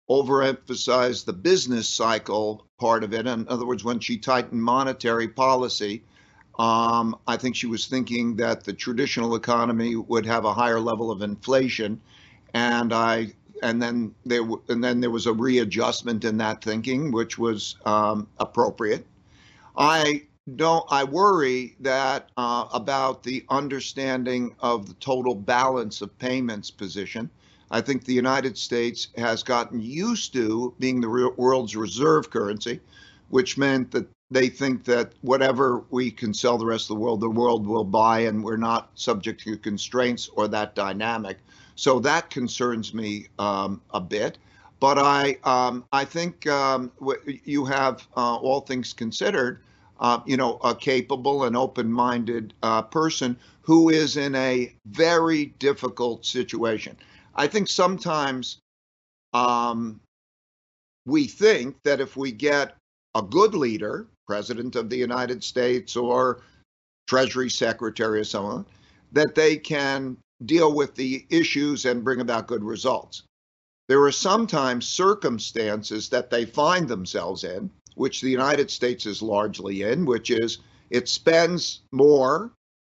overemphasize 0.10 1.26
the 1.26 1.34
business 1.34 1.88
cycle 1.88 2.66
part 2.80 3.04
of 3.04 3.14
it. 3.14 3.28
In 3.28 3.48
other 3.48 3.66
words, 3.66 3.84
when 3.84 4.00
she 4.00 4.18
tightened 4.18 4.62
monetary 4.62 5.28
policy, 5.28 6.04
um, 6.60 7.18
I 7.28 7.38
think 7.38 7.56
she 7.56 7.68
was 7.68 7.88
thinking 7.88 8.36
that 8.38 8.64
the 8.64 8.74
traditional 8.74 9.36
economy 9.36 9.96
would 9.96 10.26
have 10.26 10.46
a 10.46 10.54
higher 10.54 10.80
level 10.80 11.12
of 11.12 11.22
inflation, 11.22 12.02
and 12.54 12.94
I 12.94 13.34
and 13.64 13.82
then 13.82 14.14
there 14.26 14.44
and 14.68 14.84
then 14.84 15.00
there 15.00 15.12
was 15.12 15.28
a 15.28 15.34
readjustment 15.34 16.26
in 16.26 16.38
that 16.38 16.64
thinking, 16.64 17.12
which 17.12 17.38
was 17.38 17.76
um, 17.86 18.28
appropriate. 18.40 19.06
I 19.78 20.24
don't 20.56 20.86
I 20.90 21.04
worry 21.04 21.76
that 21.82 22.30
uh, 22.36 22.66
about 22.74 23.24
the 23.24 23.46
understanding 23.50 24.56
of 24.60 24.88
the 24.88 24.96
total 24.96 25.36
balance 25.36 26.02
of 26.02 26.18
payments 26.18 26.72
position. 26.72 27.30
I 27.70 27.80
think 27.82 28.04
the 28.04 28.14
United 28.14 28.58
States 28.58 29.10
has 29.18 29.44
gotten 29.44 29.80
used 29.80 30.34
to 30.34 30.74
being 30.80 31.00
the 31.00 31.34
world's 31.38 31.76
reserve 31.76 32.30
currency, 32.30 32.82
which 33.30 33.58
meant 33.58 33.92
that 33.92 34.08
they 34.30 34.50
think 34.50 34.84
that 34.86 35.14
whatever 35.22 35.84
we 35.90 36.10
can 36.12 36.34
sell 36.34 36.58
the 36.58 36.66
rest 36.66 36.90
of 36.90 36.96
the 36.96 37.02
world, 37.02 37.22
the 37.22 37.30
world 37.30 37.68
will 37.68 37.84
buy, 37.84 38.20
and 38.22 38.44
we're 38.44 38.58
not 38.58 38.90
subject 38.96 39.42
to 39.42 39.58
constraints 39.58 40.30
or 40.36 40.48
that 40.48 40.76
dynamic. 40.76 41.38
So 41.76 42.00
that 42.00 42.30
concerns 42.30 42.94
me 42.94 43.28
um, 43.40 43.82
a 43.94 44.02
bit. 44.02 44.38
But 44.80 44.98
I, 44.98 45.38
um, 45.44 45.86
I 45.94 46.06
think 46.06 46.48
um, 46.48 46.92
you 47.46 47.66
have, 47.66 48.08
uh, 48.18 48.36
all 48.36 48.62
things 48.62 48.94
considered, 48.94 49.62
uh, 50.02 50.20
you 50.26 50.36
know, 50.36 50.58
a 50.64 50.74
capable 50.76 51.44
and 51.46 51.56
open-minded 51.56 52.54
uh, 52.64 52.82
person 52.82 53.38
who 53.62 53.90
is 53.90 54.18
in 54.18 54.34
a 54.36 54.74
very 54.88 55.46
difficult 55.60 56.26
situation. 56.26 56.98
I 57.36 57.48
think 57.48 57.70
sometimes 57.70 58.58
um, 59.34 60.02
we 61.06 61.28
think 61.28 61.78
that 61.84 62.02
if 62.02 62.18
we 62.18 62.32
get 62.32 62.76
a 63.14 63.22
good 63.22 63.54
leader, 63.54 64.08
president 64.28 64.76
of 64.76 64.90
the 64.90 64.98
United 64.98 65.44
States 65.44 65.96
or 65.96 66.42
Treasury 67.08 67.50
Secretary 67.50 68.22
or 68.22 68.24
someone, 68.24 68.66
that 69.12 69.36
they 69.36 69.58
can 69.58 70.18
deal 70.46 70.74
with 70.74 70.96
the 70.96 71.26
issues 71.30 71.86
and 71.86 72.04
bring 72.04 72.22
about 72.22 72.48
good 72.48 72.64
results. 72.64 73.24
There 73.88 74.02
are 74.04 74.12
sometimes 74.12 74.88
circumstances 74.88 76.10
that 76.10 76.30
they 76.30 76.46
find 76.46 76.88
themselves 76.88 77.44
in 77.44 77.70
which 77.96 78.22
the 78.22 78.30
United 78.30 78.70
States 78.72 79.06
is 79.06 79.22
largely 79.22 79.84
in, 79.84 80.06
which 80.06 80.30
is 80.30 80.60
it 80.90 81.08
spends 81.08 81.82
more 81.92 82.52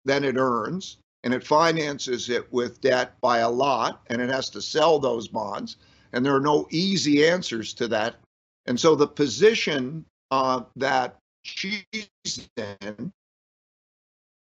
than 0.04 0.24
it 0.24 0.36
earns 0.36 0.98
and 1.24 1.32
it 1.32 1.46
finances 1.46 2.28
it 2.28 2.52
with 2.52 2.80
debt 2.80 3.20
by 3.20 3.38
a 3.38 3.50
lot 3.50 4.02
and 4.08 4.20
it 4.20 4.30
has 4.30 4.50
to 4.50 4.62
sell 4.62 4.98
those 4.98 5.28
bonds. 5.28 5.76
And 6.12 6.24
there 6.24 6.34
are 6.34 6.40
no 6.40 6.66
easy 6.70 7.26
answers 7.26 7.72
to 7.74 7.88
that. 7.88 8.16
And 8.66 8.78
so 8.78 8.94
the 8.94 9.06
position 9.06 10.04
uh, 10.30 10.62
that 10.76 11.16
she's 11.42 12.08
in 12.56 13.12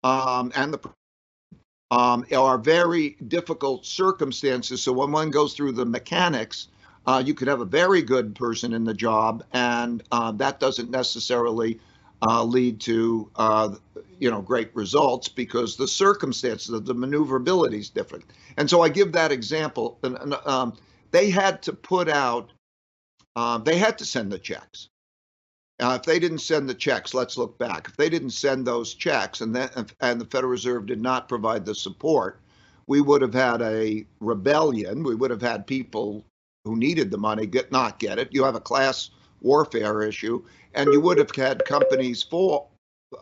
um, 0.04 0.52
and 0.54 0.74
the 0.74 0.80
um, 1.90 2.26
are 2.36 2.58
very 2.58 3.16
difficult 3.28 3.86
circumstances. 3.86 4.82
So 4.82 4.92
when 4.92 5.10
one 5.10 5.30
goes 5.30 5.54
through 5.54 5.72
the 5.72 5.86
mechanics, 5.86 6.68
uh, 7.08 7.22
you 7.24 7.32
could 7.32 7.48
have 7.48 7.62
a 7.62 7.64
very 7.64 8.02
good 8.02 8.34
person 8.34 8.74
in 8.74 8.84
the 8.84 8.92
job, 8.92 9.42
and 9.54 10.02
uh, 10.12 10.30
that 10.32 10.60
doesn't 10.60 10.90
necessarily 10.90 11.80
uh, 12.28 12.44
lead 12.44 12.78
to 12.80 13.30
uh, 13.36 13.74
you 14.18 14.30
know 14.30 14.42
great 14.42 14.70
results 14.76 15.26
because 15.26 15.74
the 15.74 15.88
circumstances 15.88 16.68
of 16.68 16.84
the 16.84 16.92
maneuverability 16.92 17.78
is 17.78 17.88
different. 17.88 18.26
And 18.58 18.68
so 18.68 18.82
I 18.82 18.90
give 18.90 19.12
that 19.12 19.32
example. 19.32 19.98
And, 20.02 20.18
and 20.18 20.34
um, 20.44 20.76
they 21.10 21.30
had 21.30 21.62
to 21.62 21.72
put 21.72 22.10
out, 22.10 22.50
uh, 23.36 23.56
they 23.56 23.78
had 23.78 23.96
to 23.98 24.04
send 24.04 24.30
the 24.30 24.38
checks. 24.38 24.90
Uh, 25.80 25.96
if 25.98 26.02
they 26.04 26.18
didn't 26.18 26.40
send 26.40 26.68
the 26.68 26.74
checks, 26.74 27.14
let's 27.14 27.38
look 27.38 27.58
back. 27.58 27.88
If 27.88 27.96
they 27.96 28.10
didn't 28.10 28.32
send 28.32 28.66
those 28.66 28.92
checks, 28.92 29.40
and 29.40 29.56
then 29.56 29.70
and 30.02 30.20
the 30.20 30.26
Federal 30.26 30.50
Reserve 30.50 30.84
did 30.84 31.00
not 31.00 31.26
provide 31.26 31.64
the 31.64 31.74
support, 31.74 32.42
we 32.86 33.00
would 33.00 33.22
have 33.22 33.32
had 33.32 33.62
a 33.62 34.04
rebellion. 34.20 35.04
We 35.04 35.14
would 35.14 35.30
have 35.30 35.40
had 35.40 35.66
people 35.66 36.26
who 36.68 36.76
needed 36.76 37.10
the 37.10 37.18
money 37.18 37.46
get 37.46 37.72
not 37.72 37.98
get 37.98 38.18
it. 38.18 38.28
You 38.30 38.44
have 38.44 38.54
a 38.54 38.60
class 38.60 39.10
warfare 39.40 40.02
issue, 40.02 40.44
and 40.74 40.92
you 40.92 41.00
would 41.00 41.18
have 41.18 41.34
had 41.34 41.64
companies 41.64 42.22
fall, 42.22 42.70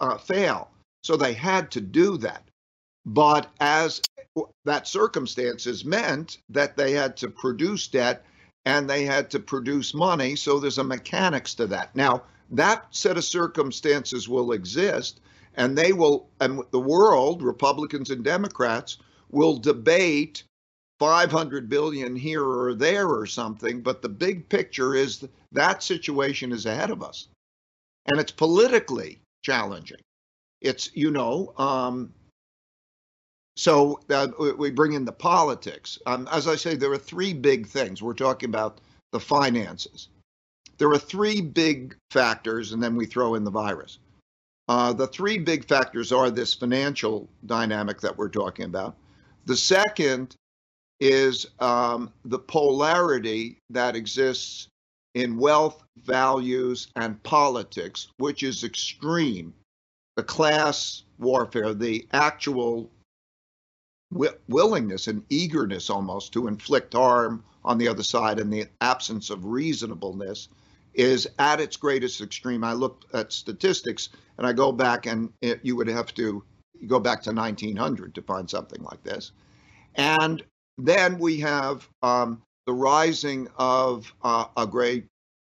uh, 0.01 0.19
fail. 0.19 0.71
So 1.05 1.17
they 1.17 1.33
had 1.33 1.71
to 1.73 1.81
do 1.81 2.17
that. 2.19 2.43
But 3.05 3.51
as 3.61 4.03
that 4.65 4.89
circumstances 4.89 5.85
meant 5.85 6.39
that 6.49 6.77
they 6.77 6.93
had 6.93 7.17
to 7.19 7.31
produce 7.31 7.87
debt 7.87 8.25
and 8.65 8.91
they 8.91 9.05
had 9.05 9.31
to 9.31 9.39
produce 9.39 9.95
money. 9.95 10.35
So 10.35 10.59
there's 10.59 10.79
a 10.79 10.85
mechanics 10.85 11.55
to 11.55 11.67
that. 11.69 11.95
Now, 11.95 12.25
that 12.51 12.87
set 12.91 13.17
of 13.17 13.25
circumstances 13.25 14.29
will 14.29 14.53
exist, 14.53 15.21
and 15.55 15.79
they 15.79 15.93
will, 15.93 16.29
and 16.41 16.63
the 16.73 16.81
world, 16.81 17.43
Republicans 17.43 18.11
and 18.11 18.25
Democrats, 18.25 18.99
will 19.31 19.57
debate 19.57 20.43
500 20.99 21.69
billion 21.69 22.17
here 22.17 22.45
or 22.45 22.75
there 22.75 23.09
or 23.09 23.27
something, 23.27 23.83
but 23.83 24.03
the 24.03 24.09
big 24.09 24.49
picture 24.49 24.95
is 24.95 25.27
that 25.53 25.83
situation 25.83 26.53
is 26.53 26.67
ahead 26.67 26.91
of 26.91 27.03
us. 27.03 27.29
And 28.07 28.19
it's 28.19 28.33
politically 28.33 29.19
challenging. 29.43 30.01
It's, 30.61 30.91
you 30.95 31.11
know, 31.11 31.53
um, 31.59 32.13
so 33.57 34.01
uh, 34.11 34.29
we 34.59 34.71
bring 34.71 34.93
in 34.93 35.05
the 35.05 35.13
politics. 35.13 35.99
Um, 36.07 36.29
as 36.31 36.47
I 36.47 36.57
say, 36.57 36.77
there 36.77 36.93
are 36.93 36.99
three 36.99 37.33
big 37.33 37.67
things. 37.67 38.03
We're 38.03 38.15
talking 38.15 38.51
about 38.51 38.81
the 39.13 39.21
finances. 39.21 40.09
there 40.79 40.91
are 40.91 40.99
three 40.99 41.41
big 41.41 41.97
factors, 42.11 42.73
and 42.73 42.83
then 42.83 42.97
we 42.97 43.07
throw 43.07 43.35
in 43.35 43.45
the 43.45 43.51
virus. 43.51 43.99
Uh, 44.69 44.93
the 44.93 45.07
three 45.07 45.39
big 45.39 45.67
factors 45.67 46.13
are 46.13 46.31
this 46.31 46.53
financial 46.53 47.29
dynamic 47.47 48.01
that 48.01 48.17
we're 48.17 48.29
talking 48.29 48.67
about. 48.67 48.97
The 49.47 49.57
second 49.57 50.35
is 51.01 51.47
um, 51.61 52.13
the 52.25 52.39
polarity 52.39 53.59
that 53.71 53.97
exists 53.97 54.69
in 55.15 55.39
wealth, 55.39 55.83
values, 56.05 56.89
and 56.97 57.23
politics, 57.23 58.09
which 58.19 58.43
is 58.43 58.65
extreme. 58.65 59.55
The 60.17 60.23
class 60.23 61.03
warfare, 61.19 61.75
the 61.75 62.07
actual 62.13 62.91
wi- 64.13 64.37
willingness 64.49 65.09
and 65.09 65.25
eagerness 65.29 65.91
almost 65.91 66.33
to 66.33 66.49
inflict 66.49 66.95
harm 66.95 67.45
on 67.65 67.79
the 67.79 67.89
other 67.89 68.03
side, 68.03 68.39
and 68.39 68.53
the 68.53 68.67
absence 68.81 69.31
of 69.31 69.45
reasonableness 69.45 70.49
is 70.95 71.29
at 71.39 71.61
its 71.61 71.77
greatest 71.77 72.21
extreme. 72.21 72.65
I 72.65 72.73
looked 72.73 73.13
at 73.15 73.33
statistics 73.33 74.09
and 74.39 74.47
I 74.47 74.53
go 74.53 74.73
back, 74.73 75.07
and 75.07 75.33
it, 75.43 75.61
you 75.63 75.77
would 75.77 75.89
have 75.89 76.15
to 76.15 76.43
go 76.87 77.01
back 77.01 77.23
to 77.23 77.33
1900 77.33 78.15
to 78.15 78.23
find 78.23 78.49
something 78.49 78.83
like 78.83 79.03
this. 79.03 79.33
And 79.95 80.43
then 80.79 81.19
we 81.19 81.41
have 81.41 81.89
um, 82.03 82.43
the 82.67 82.73
rising 82.73 83.49
of 83.57 84.13
uh, 84.23 84.47
a 84.57 84.67
great 84.67 85.07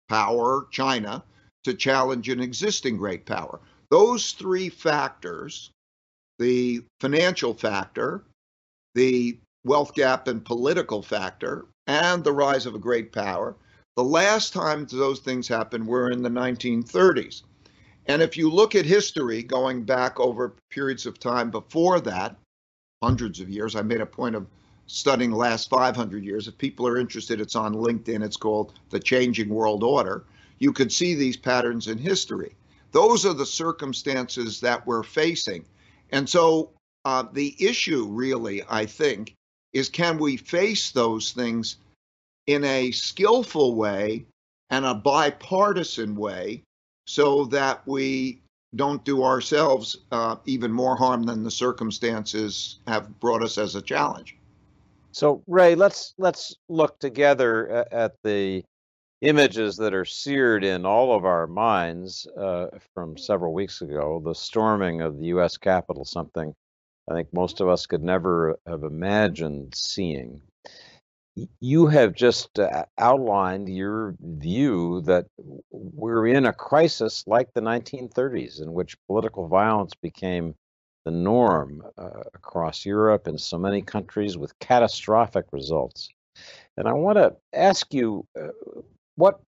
power, 0.07 0.67
China, 0.71 1.23
to 1.63 1.73
challenge 1.73 2.29
an 2.29 2.39
existing 2.39 2.97
great 2.97 3.25
power. 3.25 3.59
Those 3.89 4.31
three 4.31 4.69
factors 4.69 5.71
the 6.39 6.81
financial 7.01 7.53
factor, 7.53 8.23
the 8.95 9.37
wealth 9.65 9.93
gap 9.93 10.27
and 10.27 10.43
political 10.43 11.03
factor, 11.03 11.65
and 11.85 12.23
the 12.23 12.31
rise 12.31 12.65
of 12.65 12.73
a 12.73 12.79
great 12.79 13.11
power. 13.11 13.55
The 13.95 14.03
last 14.03 14.53
time 14.53 14.87
those 14.89 15.19
things 15.19 15.47
happened 15.47 15.85
were 15.85 16.09
in 16.09 16.23
the 16.23 16.29
1930s. 16.29 17.43
And 18.07 18.21
if 18.21 18.37
you 18.37 18.49
look 18.49 18.73
at 18.73 18.85
history 18.85 19.43
going 19.43 19.83
back 19.83 20.19
over 20.19 20.55
periods 20.71 21.05
of 21.05 21.19
time 21.19 21.51
before 21.51 21.99
that, 22.01 22.37
hundreds 23.03 23.39
of 23.39 23.49
years, 23.49 23.75
I 23.75 23.81
made 23.81 24.01
a 24.01 24.05
point 24.05 24.35
of 24.35 24.47
studying 24.89 25.29
the 25.29 25.37
last 25.37 25.69
500 25.69 26.23
years. 26.23 26.47
If 26.47 26.57
people 26.57 26.87
are 26.87 26.97
interested, 26.97 27.39
it's 27.39 27.55
on 27.55 27.75
LinkedIn. 27.75 28.23
It's 28.23 28.37
called 28.37 28.73
The 28.89 28.99
Changing 28.99 29.49
World 29.49 29.83
Order. 29.83 30.25
You 30.57 30.73
could 30.73 30.91
see 30.91 31.13
these 31.13 31.37
patterns 31.37 31.87
in 31.87 31.97
history. 31.97 32.55
Those 32.91 33.23
are 33.25 33.35
the 33.35 33.45
circumstances 33.45 34.59
that 34.61 34.85
we're 34.87 35.03
facing. 35.03 35.63
And 36.11 36.27
so 36.27 36.71
uh, 37.05 37.25
the 37.31 37.55
issue, 37.59 38.07
really, 38.09 38.63
I 38.67 38.87
think, 38.87 39.35
is 39.73 39.89
can 39.89 40.17
we 40.17 40.37
face 40.37 40.89
those 40.89 41.33
things 41.33 41.77
in 42.47 42.63
a 42.63 42.89
skillful 42.89 43.75
way 43.75 44.25
and 44.71 44.85
a 44.85 44.95
bipartisan 44.95 46.15
way 46.15 46.63
so 47.05 47.45
that 47.45 47.85
we 47.85 48.41
don't 48.75 49.03
do 49.05 49.23
ourselves 49.23 49.97
uh, 50.11 50.35
even 50.45 50.71
more 50.71 50.95
harm 50.95 51.23
than 51.23 51.43
the 51.43 51.51
circumstances 51.51 52.79
have 52.87 53.19
brought 53.19 53.43
us 53.43 53.59
as 53.59 53.75
a 53.75 53.81
challenge. 53.81 54.38
So 55.11 55.43
Ray, 55.47 55.75
let's 55.75 56.13
let's 56.17 56.55
look 56.67 56.99
together 56.99 57.85
at 57.91 58.13
the 58.23 58.63
images 59.21 59.77
that 59.77 59.93
are 59.93 60.05
seared 60.05 60.63
in 60.63 60.85
all 60.85 61.15
of 61.15 61.25
our 61.25 61.47
minds 61.47 62.27
uh, 62.37 62.67
from 62.93 63.17
several 63.17 63.53
weeks 63.53 63.81
ago. 63.81 64.21
The 64.23 64.35
storming 64.35 65.01
of 65.01 65.17
the 65.17 65.25
U.S. 65.27 65.57
Capitol, 65.57 66.05
something 66.05 66.53
I 67.09 67.13
think 67.13 67.33
most 67.33 67.59
of 67.59 67.67
us 67.67 67.85
could 67.85 68.03
never 68.03 68.57
have 68.67 68.83
imagined 68.83 69.73
seeing. 69.75 70.41
You 71.59 71.87
have 71.87 72.13
just 72.13 72.59
uh, 72.59 72.85
outlined 72.97 73.69
your 73.69 74.15
view 74.19 75.01
that 75.01 75.25
we're 75.71 76.27
in 76.27 76.45
a 76.45 76.53
crisis 76.53 77.23
like 77.25 77.53
the 77.53 77.61
1930s, 77.61 78.61
in 78.61 78.73
which 78.73 78.97
political 79.07 79.47
violence 79.47 79.93
became 79.95 80.55
the 81.09 81.15
norm 81.15 81.81
uh, 81.97 82.21
across 82.35 82.85
Europe 82.85 83.25
and 83.25 83.41
so 83.41 83.57
many 83.57 83.81
countries 83.81 84.37
with 84.37 84.57
catastrophic 84.59 85.45
results. 85.51 86.09
And 86.77 86.87
I 86.87 86.93
want 86.93 87.17
to 87.17 87.35
ask 87.51 87.91
you 87.95 88.27
uh, 88.39 88.49
what 89.15 89.39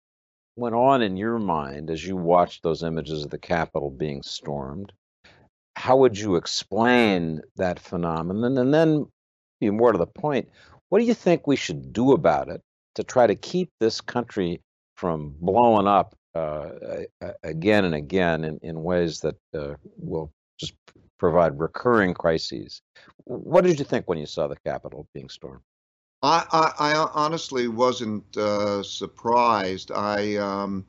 went 0.56 0.74
on 0.74 1.04
in 1.04 1.18
your 1.18 1.38
mind 1.38 1.92
as 1.92 2.04
you 2.04 2.16
watched 2.18 2.64
those 2.64 2.82
images 2.82 3.24
of 3.24 3.30
the 3.30 3.38
Capitol 3.38 3.92
being 3.92 4.24
stormed? 4.24 4.92
How 5.76 5.98
would 5.98 6.18
you 6.18 6.36
explain 6.36 7.42
that 7.58 7.80
phenomenon? 7.80 8.58
And 8.58 8.74
then, 8.74 9.06
more 9.62 9.92
to 9.92 10.00
the 10.00 10.08
point, 10.08 10.50
what 10.90 10.98
do 10.98 11.06
you 11.06 11.14
think 11.14 11.46
we 11.46 11.56
should 11.56 11.94
do 11.94 12.14
about 12.14 12.50
it 12.50 12.62
to 12.96 13.04
try 13.04 13.28
to 13.28 13.36
keep 13.36 13.70
this 13.80 14.02
country 14.02 14.62
from 14.96 15.36
blowing 15.40 15.88
up 15.88 16.16
uh, 16.34 16.70
again 17.44 17.86
and 17.86 17.94
again 17.94 18.44
in, 18.44 18.58
in 18.64 18.82
ways 18.82 19.20
that 19.22 19.36
uh, 19.54 19.76
will 19.98 20.32
just 20.62 20.74
provide 21.22 21.60
recurring 21.60 22.16
crises. 22.16 22.82
What 23.26 23.64
did 23.64 23.78
you 23.78 23.86
think 23.86 24.10
when 24.10 24.18
you 24.18 24.26
saw 24.26 24.48
the 24.48 24.56
Capitol 24.56 25.08
being 25.14 25.30
stormed? 25.30 25.62
I, 26.24 26.44
I, 26.52 26.94
I 26.94 27.10
honestly 27.14 27.68
wasn't 27.68 28.26
uh, 28.36 28.82
surprised. 28.82 29.92
I 29.92 30.38
um, 30.38 30.84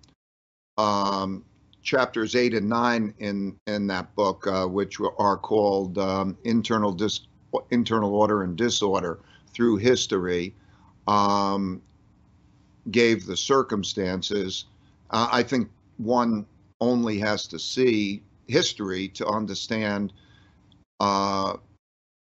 um, 0.79 1.45
chapters 1.83 2.35
eight 2.35 2.55
and 2.55 2.67
nine 2.67 3.13
in 3.19 3.59
in 3.67 3.87
that 3.89 4.15
book, 4.15 4.47
uh, 4.47 4.67
which 4.67 4.99
are 5.19 5.37
called 5.37 5.99
um, 5.99 6.39
internal 6.45 6.93
dis- 6.93 7.27
internal 7.71 8.15
order 8.15 8.43
and 8.43 8.57
disorder 8.57 9.19
through 9.53 9.77
history, 9.77 10.55
um, 11.09 11.83
gave 12.91 13.27
the 13.27 13.37
circumstances. 13.37 14.65
Uh, 15.11 15.29
I 15.31 15.43
think 15.43 15.69
one 15.99 16.47
only 16.81 17.19
has 17.19 17.47
to 17.49 17.59
see 17.59 18.23
history 18.47 19.09
to 19.09 19.27
understand 19.27 20.15
uh, 21.03 21.57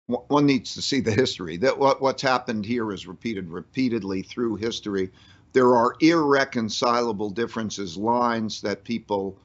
one 0.08 0.46
needs 0.48 0.74
to 0.74 0.82
see 0.82 1.00
the 1.00 1.12
history. 1.12 1.56
That 1.56 1.78
what, 1.78 2.02
what's 2.02 2.24
happened 2.24 2.66
here 2.66 2.92
is 2.92 3.06
repeated 3.06 3.48
repeatedly 3.48 4.24
through 4.24 4.56
history. 4.56 5.12
There 5.54 5.76
are 5.76 5.96
irreconcilable 6.00 7.30
differences, 7.30 7.96
lines 7.96 8.60
that 8.62 8.84
people 8.84 9.38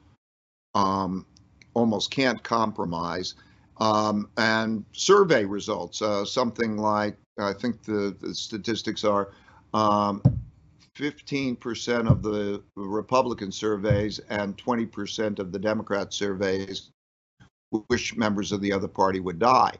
um, 0.75 1.27
almost 1.75 2.11
can't 2.11 2.43
compromise. 2.43 3.35
Um, 3.79 4.31
and 4.39 4.87
survey 4.93 5.45
results, 5.45 6.01
uh, 6.01 6.25
something 6.25 6.79
like 6.79 7.19
I 7.39 7.53
think 7.53 7.83
the, 7.83 8.17
the 8.19 8.35
statistics 8.35 9.05
are 9.05 9.33
um, 9.75 10.23
15% 10.97 12.11
of 12.11 12.23
the 12.23 12.63
Republican 12.75 13.53
surveys 13.53 14.19
and 14.31 14.57
20% 14.57 15.39
of 15.39 15.53
the 15.53 15.59
Democrat 15.59 16.15
surveys 16.15 16.93
wish 17.89 18.17
members 18.17 18.53
of 18.53 18.61
the 18.61 18.73
other 18.73 18.89
party 18.89 19.21
would 19.21 19.39
die. 19.39 19.75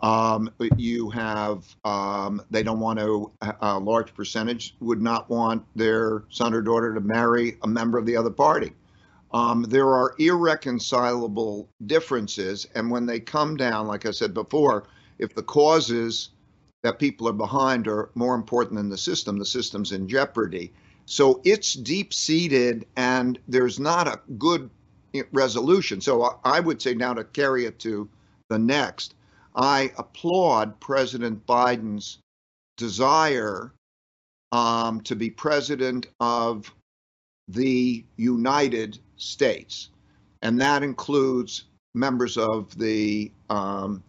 Um, 0.00 0.50
you 0.76 1.10
have, 1.10 1.64
um, 1.84 2.42
they 2.50 2.62
don't 2.62 2.80
want 2.80 2.98
to, 2.98 3.30
a 3.60 3.78
large 3.78 4.12
percentage 4.14 4.74
would 4.80 5.00
not 5.00 5.30
want 5.30 5.64
their 5.76 6.24
son 6.28 6.54
or 6.54 6.60
daughter 6.60 6.92
to 6.92 7.00
marry 7.00 7.56
a 7.62 7.68
member 7.68 7.98
of 7.98 8.06
the 8.06 8.16
other 8.16 8.30
party. 8.30 8.72
Um, 9.32 9.62
there 9.62 9.88
are 9.88 10.14
irreconcilable 10.18 11.68
differences. 11.86 12.66
And 12.74 12.90
when 12.90 13.06
they 13.06 13.20
come 13.20 13.56
down, 13.56 13.86
like 13.86 14.04
I 14.04 14.10
said 14.10 14.34
before, 14.34 14.84
if 15.18 15.34
the 15.34 15.42
causes 15.42 16.30
that 16.82 16.98
people 16.98 17.28
are 17.28 17.32
behind 17.32 17.86
are 17.86 18.10
more 18.14 18.34
important 18.34 18.76
than 18.76 18.88
the 18.88 18.98
system, 18.98 19.38
the 19.38 19.46
system's 19.46 19.92
in 19.92 20.08
jeopardy. 20.08 20.72
So 21.06 21.40
it's 21.44 21.74
deep 21.74 22.12
seated, 22.12 22.86
and 22.96 23.38
there's 23.48 23.78
not 23.78 24.08
a 24.08 24.20
good 24.36 24.68
resolution. 25.32 26.00
So 26.00 26.38
I 26.44 26.60
would 26.60 26.80
say 26.80 26.94
now 26.94 27.14
to 27.14 27.24
carry 27.24 27.66
it 27.66 27.78
to 27.80 28.08
the 28.48 28.58
next, 28.58 29.14
I 29.54 29.92
applaud 29.98 30.78
President 30.80 31.46
Biden's 31.46 32.18
desire 32.76 33.72
um, 34.52 35.00
to 35.02 35.16
be 35.16 35.30
president 35.30 36.06
of 36.20 36.72
the 37.48 38.04
United 38.16 38.98
States. 39.16 39.90
And 40.42 40.60
that 40.60 40.82
includes 40.82 41.64
members 41.94 42.36
of 42.36 42.76
the 42.78 43.30
um, 43.50 44.02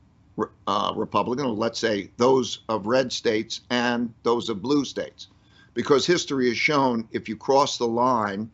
uh, 0.68 0.94
Republican, 0.96 1.46
or 1.46 1.54
let's 1.54 1.80
say 1.80 2.10
those 2.18 2.60
of 2.70 2.88
red 2.88 3.12
states 3.12 3.62
and 3.70 4.13
those 4.24 4.50
of 4.50 4.62
blue 4.62 4.86
states. 4.86 5.28
Because 5.74 6.06
history 6.06 6.50
has 6.50 6.58
shown 6.58 7.08
if 7.12 7.28
you 7.28 7.36
cross 7.36 7.78
the 7.78 7.88
line, 7.88 8.50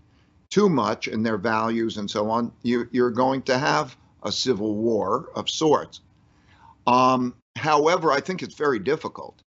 too 0.49 0.69
much 0.69 1.07
in 1.07 1.23
their 1.23 1.37
values 1.37 1.97
and 1.97 2.09
so 2.09 2.29
on, 2.29 2.51
you, 2.63 2.87
are 3.03 3.11
going 3.11 3.41
to 3.43 3.57
have 3.57 3.95
a 4.23 4.31
civil 4.31 4.75
war 4.75 5.29
of 5.35 5.49
sorts. 5.49 6.01
Um, 6.87 7.35
however, 7.55 8.11
I 8.11 8.19
think 8.19 8.41
it's 8.41 8.55
very 8.55 8.79
difficult. 8.79 9.41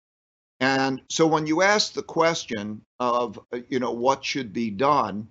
And 0.59 1.01
so 1.09 1.25
when 1.25 1.47
you 1.47 1.63
ask 1.63 1.93
the 1.93 2.03
question 2.03 2.81
of, 2.99 3.39
you 3.69 3.79
know, 3.79 3.91
what 3.91 4.23
should 4.23 4.53
be 4.53 4.69
done, 4.69 5.27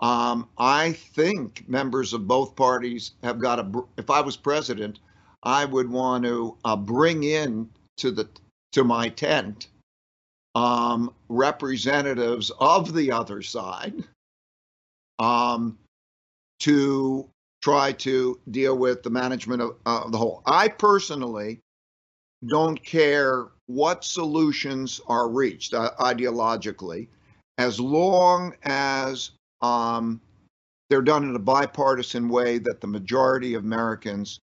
um, 0.00 0.48
I 0.58 0.92
think 0.92 1.68
members 1.68 2.12
of 2.14 2.26
both 2.26 2.56
parties 2.56 3.12
have 3.22 3.38
got 3.38 3.56
to, 3.56 3.88
if 3.98 4.08
I 4.10 4.22
was 4.22 4.36
president, 4.36 5.00
I 5.42 5.66
would 5.66 5.90
want 5.90 6.24
to 6.24 6.56
uh, 6.64 6.76
bring 6.76 7.24
in 7.24 7.68
to 7.98 8.10
the 8.10 8.28
to 8.72 8.82
my 8.82 9.08
tent 9.08 9.68
um, 10.54 11.12
representatives 11.28 12.50
of 12.58 12.92
the 12.92 13.12
other 13.12 13.40
side 13.42 14.04
um, 15.18 15.78
to 16.60 17.28
try 17.62 17.92
to 17.92 18.38
deal 18.50 18.76
with 18.76 19.02
the 19.02 19.10
management 19.10 19.62
of 19.62 19.76
uh, 19.86 20.08
the 20.10 20.18
whole. 20.18 20.42
I 20.46 20.68
personally 20.68 21.60
don't 22.46 22.82
care 22.82 23.46
what 23.66 24.04
solutions 24.04 25.00
are 25.06 25.28
reached 25.28 25.72
uh, 25.72 25.92
ideologically, 25.98 27.08
as 27.56 27.80
long 27.80 28.54
as 28.64 29.30
um, 29.62 30.20
they're 30.90 31.02
done 31.02 31.24
in 31.24 31.34
a 31.34 31.38
bipartisan 31.38 32.28
way 32.28 32.58
that 32.58 32.80
the 32.80 32.86
majority 32.86 33.54
of 33.54 33.64
Americans 33.64 34.40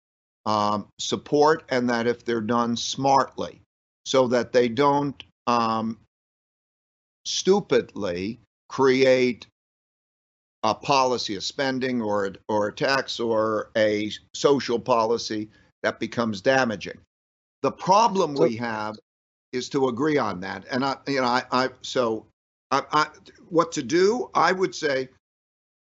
um, 0.48 0.88
support, 1.00 1.64
and 1.70 1.88
that 1.90 2.08
if 2.08 2.26
they're 2.26 2.42
done 2.42 2.76
smartly, 2.76 3.62
so 4.06 4.28
that 4.28 4.52
they 4.52 4.68
don't 4.68 5.24
um, 5.46 6.00
stupidly 7.26 8.40
create 8.68 9.46
a 10.64 10.76
policy 10.76 11.36
of 11.36 11.44
spending 11.44 12.02
or 12.02 12.34
or 12.48 12.68
a 12.68 12.74
tax 12.74 13.20
or 13.20 13.72
a 13.76 14.12
social 14.34 14.80
policy 14.80 15.50
that 15.84 16.00
becomes 16.00 16.42
damaging. 16.42 16.98
The 17.64 17.72
problem 17.72 18.36
we 18.36 18.56
have 18.58 18.98
is 19.52 19.70
to 19.70 19.88
agree 19.88 20.18
on 20.18 20.40
that. 20.42 20.66
And 20.72 20.86
I, 20.86 20.96
you 21.08 21.22
know, 21.22 21.28
I, 21.28 21.44
I 21.52 21.70
so 21.82 22.26
I, 22.72 22.84
I, 22.92 23.08
what 23.50 23.72
to 23.74 23.84
do? 23.84 24.30
I 24.34 24.52
would 24.52 24.74
say 24.74 25.10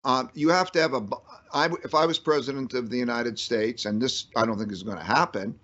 um, 0.03 0.29
you 0.33 0.49
have 0.49 0.71
to 0.73 0.81
have 0.81 0.93
a. 0.93 1.05
I, 1.53 1.69
if 1.83 1.95
I 1.95 2.05
was 2.05 2.19
president 2.19 2.73
of 2.73 2.89
the 2.89 2.97
United 2.97 3.37
States, 3.37 3.85
and 3.85 4.01
this 4.01 4.27
I 4.35 4.45
don't 4.45 4.57
think 4.57 4.71
is 4.71 4.83
going 4.83 4.97
to 4.97 5.03
happen, 5.03 5.57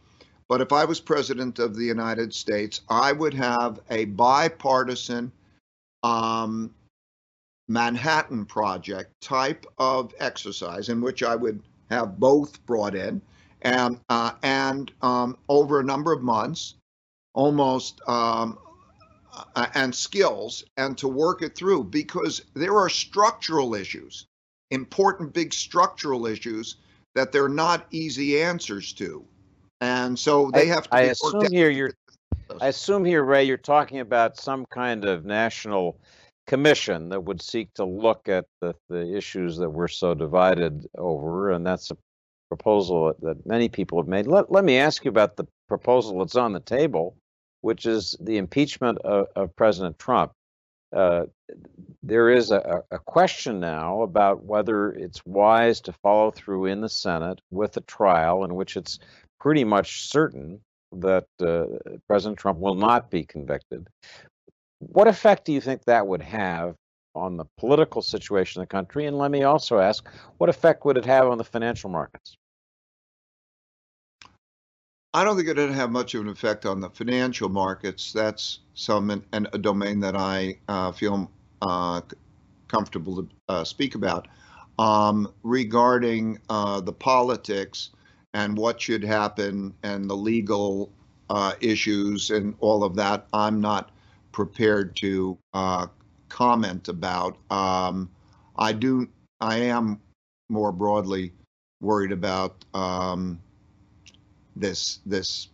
but 0.50 0.62
if 0.62 0.72
I 0.74 0.86
was 0.86 1.00
president 1.00 1.60
of 1.60 1.76
the 1.76 1.86
United 1.86 2.34
States, 2.34 2.82
I 2.90 3.12
would 3.12 3.34
have 3.34 3.80
a 3.90 4.06
bipartisan 4.06 5.32
um, 6.04 6.74
Manhattan 7.68 8.46
Project 8.46 9.10
type 9.22 9.66
of 9.78 10.14
exercise 10.20 10.90
in 10.90 11.02
which 11.02 11.24
I 11.24 11.36
would 11.36 11.62
have 11.90 12.20
both 12.20 12.64
brought 12.66 12.96
in, 12.96 13.22
and 13.62 14.00
uh, 14.10 14.32
and 14.44 14.92
um, 15.02 15.38
over 15.48 15.80
a 15.80 15.84
number 15.84 16.12
of 16.12 16.22
months, 16.22 16.76
almost 17.34 18.02
um, 18.08 18.58
uh, 19.56 19.68
and 19.76 19.94
skills, 19.94 20.64
and 20.78 20.98
to 20.98 21.08
work 21.08 21.42
it 21.42 21.56
through 21.56 21.86
because 21.86 22.42
there 22.54 22.78
are 22.78 22.90
structural 22.90 23.76
issues, 23.76 24.26
important 24.72 25.34
big 25.34 25.54
structural 25.54 26.26
issues 26.26 26.78
that 27.16 27.32
they're 27.32 27.50
not 27.50 27.86
easy 27.92 28.42
answers 28.42 28.92
to, 28.94 29.24
and 29.80 30.18
so 30.20 30.52
they 30.52 30.68
have 30.68 30.84
to. 30.90 30.96
I 30.96 31.02
assume 31.04 31.52
here 31.52 31.70
you're. 31.70 31.94
I 32.60 32.68
assume 32.68 33.06
here, 33.06 33.24
Ray, 33.24 33.46
you're 33.46 33.58
talking 33.58 34.00
about 34.00 34.38
some 34.38 34.66
kind 34.66 35.06
of 35.06 35.26
national 35.26 35.98
commission 36.48 37.10
that 37.10 37.24
would 37.24 37.42
seek 37.42 37.74
to 37.76 37.86
look 37.86 38.28
at 38.28 38.46
the, 38.62 38.74
the 38.90 39.16
issues 39.16 39.58
that 39.58 39.70
we're 39.70 39.88
so 39.88 40.14
divided 40.14 40.88
over, 40.98 41.52
and 41.52 41.66
that's 41.66 41.92
a 41.92 41.98
proposal 42.50 43.14
that 43.22 43.46
many 43.46 43.70
people 43.70 44.00
have 44.00 44.08
made. 44.08 44.28
Let, 44.28 44.52
let 44.52 44.64
me 44.64 44.78
ask 44.78 45.06
you 45.06 45.10
about 45.10 45.38
the 45.38 45.48
proposal 45.68 46.20
that's 46.20 46.36
on 46.36 46.54
the 46.54 46.60
table, 46.60 47.16
which 47.62 47.86
is 47.86 48.16
the 48.20 48.38
impeachment 48.38 49.00
of, 49.00 49.28
of 49.36 49.56
President 49.56 49.98
Trump. 49.98 50.34
Uh, 50.92 51.26
there 52.04 52.30
is 52.30 52.52
a, 52.52 52.84
a, 52.92 53.00
question 53.00 53.60
now 53.60 54.04
about 54.04 54.44
whether 54.44 54.92
it's 54.92 55.26
wise 55.26 55.82
to 55.82 55.94
follow 56.04 56.30
through 56.30 56.68
in 56.68 56.82
the 56.82 56.90
Senate 56.90 57.42
with 57.50 57.76
a 57.78 57.82
trial 57.82 58.44
in 58.44 58.54
which 58.54 58.78
it's 58.78 59.00
pretty 59.40 59.64
much 59.64 60.08
certain 60.10 60.60
that 60.92 61.26
uh, 61.42 61.66
President 62.08 62.38
Trump 62.38 62.60
will 62.60 62.76
not 62.76 63.10
be 63.10 63.24
convicted. 63.24 63.88
What 64.92 65.08
effect 65.08 65.46
do 65.46 65.54
you 65.54 65.62
think 65.62 65.84
that 65.86 66.06
would 66.08 66.22
have 66.22 66.76
on 67.16 67.38
the 67.38 67.46
political 67.58 68.02
situation 68.02 68.62
in 68.62 68.64
the 68.64 68.68
country? 68.68 69.06
And 69.06 69.18
let 69.18 69.32
me 69.32 69.44
also 69.44 69.80
ask, 69.80 70.08
what 70.38 70.50
effect 70.50 70.86
would 70.86 70.98
it 70.98 71.06
have 71.06 71.28
on 71.28 71.38
the 71.38 71.44
financial 71.44 71.90
markets? 71.90 72.38
I 75.16 75.24
don't 75.24 75.36
think 75.36 75.48
it 75.48 75.58
would 75.58 75.70
have 75.70 75.92
much 75.92 76.16
of 76.16 76.22
an 76.22 76.30
effect 76.30 76.66
on 76.66 76.80
the 76.80 76.90
financial 76.90 77.48
markets. 77.48 78.14
That's 78.14 78.60
some 78.74 79.24
and 79.32 79.48
a 79.54 79.60
domain 79.60 80.00
that 80.00 80.16
I 80.16 80.58
uh, 80.68 80.92
feel 80.92 81.30
uh, 81.62 82.02
comfortable 82.68 83.24
to 83.24 83.30
uh, 83.48 83.64
speak 83.64 83.94
about. 83.94 84.28
Um, 84.80 85.32
regarding 85.44 86.40
uh, 86.50 86.82
the 86.82 86.94
politics 86.94 87.92
and 88.34 88.58
what 88.58 88.82
should 88.82 89.04
happen 89.04 89.76
and 89.84 90.10
the 90.10 90.16
legal 90.16 90.92
uh, 91.30 91.54
issues 91.62 92.32
and 92.32 92.56
all 92.60 92.84
of 92.84 92.96
that, 92.96 93.28
I'm 93.34 93.62
not 93.62 93.92
prepared 94.34 94.96
to 94.98 95.38
uh, 95.54 95.88
comment 96.28 96.90
about. 96.90 97.38
Um, 97.50 98.10
I 98.58 98.74
do. 98.74 99.08
I 99.40 99.58
am 99.58 100.02
more 100.50 100.74
broadly 100.74 101.32
worried 101.80 102.12
about 102.12 102.66
um, 102.74 103.40
this 104.56 105.00
this 105.06 105.48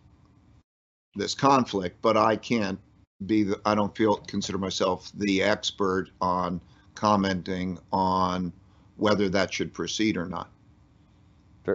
this 1.14 1.34
conflict, 1.34 2.02
but 2.02 2.16
I 2.16 2.34
can't 2.34 2.80
be 3.26 3.44
the. 3.44 3.60
I 3.64 3.76
don't 3.76 3.96
feel 3.96 4.16
consider 4.16 4.58
myself 4.58 5.12
the 5.14 5.42
expert 5.42 6.10
on 6.20 6.60
commenting 6.94 7.78
on 7.92 8.52
whether 8.96 9.28
that 9.28 9.52
should 9.52 9.72
proceed 9.72 10.16
or 10.16 10.26
not. 10.26 10.50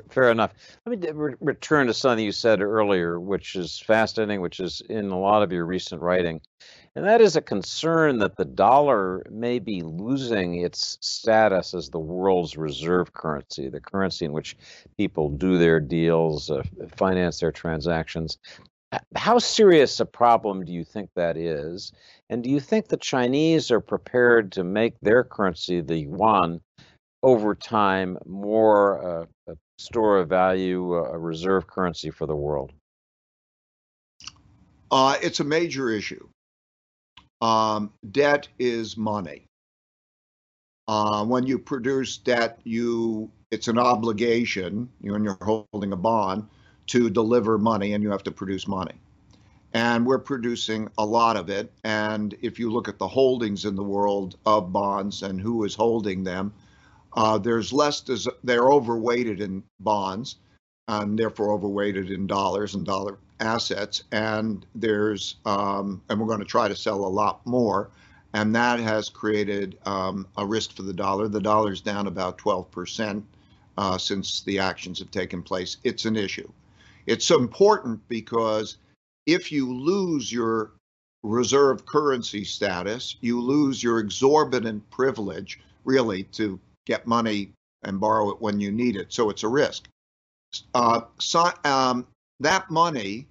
Fair, 0.10 0.32
enough. 0.32 0.54
Let 0.86 1.00
me 1.00 1.12
re- 1.12 1.36
return 1.40 1.88
to 1.88 1.94
something 1.94 2.26
you 2.26 2.32
said 2.32 2.62
earlier, 2.62 3.20
which 3.20 3.56
is 3.56 3.80
fascinating, 3.80 4.42
which 4.42 4.60
is 4.60 4.82
in 4.90 5.10
a 5.10 5.20
lot 5.20 5.44
of 5.44 5.52
your 5.52 5.66
recent 5.66 6.02
writing. 6.02 6.42
And 6.96 7.06
that 7.06 7.20
is 7.20 7.36
a 7.36 7.42
concern 7.42 8.20
that 8.20 8.38
the 8.38 8.46
dollar 8.46 9.26
may 9.30 9.60
be 9.60 9.82
losing 9.82 10.56
its 10.56 10.98
status 11.02 11.74
as 11.74 11.90
the 11.90 12.00
world's 12.00 12.56
reserve 12.56 13.12
currency, 13.12 13.68
the 13.68 13.82
currency 13.82 14.24
in 14.24 14.32
which 14.32 14.56
people 14.98 15.30
do 15.30 15.58
their 15.58 15.82
deals, 15.82 16.50
uh, 16.50 16.64
finance 16.96 17.42
their 17.42 17.52
transactions. 17.52 18.38
How 19.14 19.40
serious 19.40 20.00
a 20.00 20.06
problem 20.06 20.64
do 20.64 20.72
you 20.72 20.86
think 20.86 21.10
that 21.16 21.36
is? 21.36 21.92
And 22.30 22.42
do 22.42 22.50
you 22.50 22.62
think 22.62 22.88
the 22.88 22.96
Chinese 22.96 23.72
are 23.72 23.82
prepared 23.82 24.54
to 24.54 24.64
make 24.64 24.98
their 25.02 25.26
currency, 25.26 25.82
the 25.82 25.98
yuan, 25.98 26.62
over 27.22 27.56
time 27.56 28.18
more 28.26 29.22
uh, 29.22 29.26
a 29.52 29.58
store 29.78 30.20
of 30.20 30.30
value, 30.30 30.94
a 30.94 31.18
reserve 31.18 31.68
currency 31.68 32.10
for 32.10 32.26
the 32.26 32.36
world? 32.36 32.72
Uh, 34.90 35.18
it's 35.22 35.42
a 35.42 35.44
major 35.44 35.90
issue. 35.90 36.26
Um, 37.46 37.92
debt 38.12 38.48
is 38.58 38.98
money. 38.98 39.46
Uh, 40.88 41.24
when 41.26 41.46
you 41.46 41.60
produce 41.60 42.18
debt, 42.18 42.60
you 42.64 43.30
it's 43.52 43.68
an 43.68 43.78
obligation. 43.78 44.90
You 45.02 45.12
when 45.12 45.24
you're 45.24 45.38
holding 45.72 45.94
a 45.94 45.96
bond 45.96 46.48
to 46.88 47.10
deliver 47.12 47.60
money, 47.60 47.94
and 47.94 48.04
you 48.04 48.10
have 48.10 48.24
to 48.24 48.32
produce 48.32 48.68
money. 48.68 48.96
And 49.74 50.08
we're 50.08 50.26
producing 50.32 50.90
a 50.98 51.06
lot 51.06 51.38
of 51.38 51.50
it. 51.50 51.72
And 51.84 52.36
if 52.42 52.58
you 52.58 52.72
look 52.72 52.88
at 52.88 52.98
the 52.98 53.08
holdings 53.08 53.66
in 53.66 53.76
the 53.76 53.84
world 53.84 54.38
of 54.48 54.72
bonds 54.72 55.22
and 55.22 55.40
who 55.40 55.66
is 55.66 55.76
holding 55.76 56.24
them, 56.24 56.52
uh, 57.14 57.38
there's 57.38 57.72
less, 57.74 58.02
des- 58.02 58.38
they're 58.44 58.72
overweighted 58.72 59.42
in 59.42 59.64
bonds 59.80 60.38
and 60.88 61.20
therefore 61.20 61.52
overweighted 61.54 62.10
in 62.10 62.26
dollars 62.26 62.74
and 62.74 62.86
dollar 62.86 63.18
assets. 63.40 64.04
And 64.12 64.66
there's, 64.76 65.36
um, 65.46 66.02
and 66.10 66.20
we're 66.20 66.28
going 66.28 66.40
to 66.40 66.46
try 66.46 66.68
to 66.68 66.76
sell 66.76 67.06
a 67.06 67.08
lot 67.08 67.46
more. 67.46 67.90
And 68.34 68.54
that 68.56 68.80
has 68.80 69.10
created 69.10 69.78
um, 69.86 70.28
a 70.38 70.46
risk 70.46 70.76
for 70.76 70.82
the 70.82 70.94
dollar. 70.94 71.28
The 71.28 71.40
dollar's 71.40 71.82
down 71.82 72.08
about 72.08 72.38
12% 72.38 73.24
uh, 73.78 73.98
since 73.98 74.42
the 74.42 74.60
actions 74.60 75.00
have 75.00 75.12
taken 75.12 75.42
place. 75.42 75.78
It's 75.84 76.06
an 76.06 76.16
issue. 76.16 76.50
It's 77.06 77.30
important 77.32 78.06
because 78.10 78.78
if 79.26 79.52
you 79.52 79.74
lose 79.74 80.32
your 80.32 80.72
reserve 81.24 81.86
currency 81.86 82.44
status, 82.44 83.16
you 83.22 83.42
lose 83.42 83.82
your 83.82 84.00
exorbitant 84.00 84.88
privilege, 84.90 85.60
really, 85.84 86.24
to 86.24 86.60
get 86.86 87.08
money 87.08 87.52
and 87.84 88.00
borrow 88.00 88.32
it 88.32 88.42
when 88.42 88.60
you 88.60 88.72
need 88.72 88.96
it. 88.96 89.12
So 89.14 89.30
it's 89.30 89.44
a 89.44 89.48
risk. 89.48 89.88
Uh, 90.74 91.02
so, 91.20 91.52
um, 91.64 92.08
that 92.40 92.70
money 92.70 93.28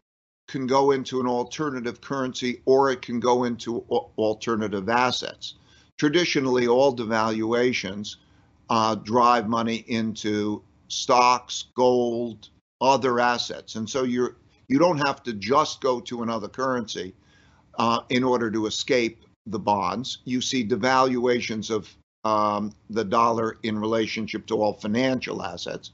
can 0.49 0.67
go 0.67 0.91
into 0.91 1.21
an 1.21 1.27
alternative 1.27 2.01
currency 2.01 2.61
or 2.67 2.91
it 2.91 3.03
can 3.03 3.21
go 3.21 3.45
into 3.45 3.81
alternative 4.19 4.89
assets. 4.89 5.55
Traditionally, 5.97 6.67
all 6.67 6.95
devaluations 6.95 8.17
uh, 8.69 8.95
drive 8.97 9.49
money 9.49 9.85
into 9.89 10.63
stocks, 10.89 11.67
gold, 11.75 12.49
other 12.81 13.21
assets, 13.21 13.77
and 13.77 13.89
so 13.89 14.03
you're 14.03 14.37
you 14.69 14.79
don't 14.79 15.07
have 15.07 15.23
to 15.23 15.33
just 15.35 15.81
go 15.81 16.01
to 16.01 16.23
another 16.23 16.49
currency 16.49 17.15
uh, 17.79 18.01
in 18.09 18.25
order 18.25 18.51
to 18.51 18.67
escape 18.67 19.25
the 19.47 19.59
bonds. 19.59 20.19
You 20.25 20.41
see 20.41 20.67
devaluations 20.67 21.71
of 21.71 21.95
um, 22.25 22.73
the 22.89 23.05
dollar 23.05 23.59
in 23.63 23.79
relationship 23.79 24.47
to 24.47 24.63
all 24.63 24.73
financial 24.73 25.43
assets. 25.43 25.91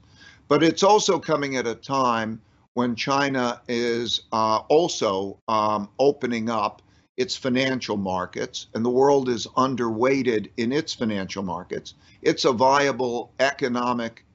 But 0.47 0.63
it's 0.63 0.83
also 0.83 1.19
coming 1.19 1.57
at 1.57 1.67
a 1.67 1.75
time 1.75 2.41
when 2.73 2.95
China 2.95 3.61
is 3.67 4.21
uh, 4.31 4.57
also 4.69 5.39
um, 5.47 5.89
opening 5.99 6.49
up 6.49 6.81
its 7.17 7.35
financial 7.35 7.97
markets, 7.97 8.67
and 8.73 8.83
the 8.83 8.89
world 8.89 9.29
is 9.29 9.45
underweighted 9.57 10.49
in 10.57 10.71
its 10.71 10.93
financial 10.93 11.43
markets, 11.43 11.95
it's 12.21 12.45
a 12.45 12.51
viable 12.51 13.33
economic 13.39 14.25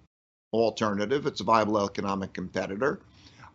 alternative. 0.53 1.27
It's 1.27 1.41
a 1.41 1.45
viable 1.45 1.85
economic 1.85 2.33
competitor. 2.33 3.01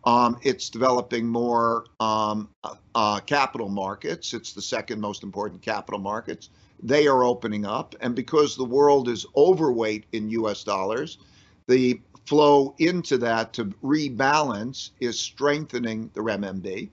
Um, 0.04 0.40
it's 0.42 0.70
developing 0.70 1.28
more 1.28 1.86
um, 2.00 2.50
uh, 2.64 2.76
uh, 2.96 3.20
capital 3.20 3.70
markets. 3.70 4.34
It's 4.34 4.54
the 4.54 4.62
second 4.62 5.00
most 5.00 5.22
important 5.22 5.62
capital 5.62 6.00
markets. 6.00 6.50
They 6.82 7.08
are 7.08 7.24
opening 7.24 7.66
up. 7.66 7.96
And 8.02 8.16
because 8.16 8.56
the 8.56 8.66
world 8.66 9.08
is 9.08 9.26
overweight 9.38 10.06
in 10.12 10.30
US 10.30 10.64
dollars, 10.64 11.20
the 11.68 12.02
flow 12.26 12.76
into 12.78 13.18
that 13.18 13.54
to 13.54 13.66
rebalance 13.84 14.92
is 15.00 15.20
strengthening 15.20 16.10
the 16.14 16.22
renminbi. 16.22 16.90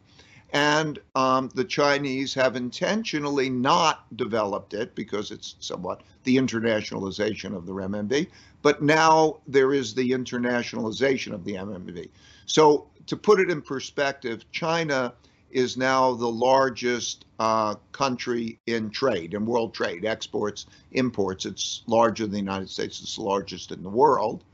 And 0.50 0.98
um, 1.14 1.50
the 1.54 1.64
Chinese 1.64 2.32
have 2.34 2.56
intentionally 2.56 3.50
not 3.50 4.16
developed 4.16 4.72
it 4.72 4.94
because 4.94 5.30
it's 5.30 5.56
somewhat 5.60 6.02
the 6.24 6.36
internationalization 6.36 7.54
of 7.54 7.66
the 7.66 7.72
renminbi. 7.72 8.28
But 8.62 8.82
now 8.82 9.40
there 9.46 9.74
is 9.74 9.94
the 9.94 10.10
internationalization 10.10 11.34
of 11.34 11.44
the 11.44 11.54
renminbi. 11.54 12.08
So 12.46 12.88
to 13.06 13.16
put 13.16 13.40
it 13.40 13.50
in 13.50 13.60
perspective, 13.60 14.50
China 14.50 15.12
is 15.50 15.76
now 15.76 16.14
the 16.14 16.28
largest 16.28 17.24
uh, 17.38 17.74
country 17.92 18.58
in 18.66 18.90
trade, 18.90 19.34
in 19.34 19.46
world 19.46 19.72
trade, 19.72 20.04
exports, 20.04 20.66
imports. 20.92 21.46
It's 21.46 21.82
larger 21.86 22.24
than 22.24 22.32
the 22.32 22.38
United 22.38 22.68
States, 22.68 23.00
it's 23.00 23.16
the 23.16 23.22
largest 23.22 23.72
in 23.72 23.82
the 23.82 23.88
world. 23.88 24.44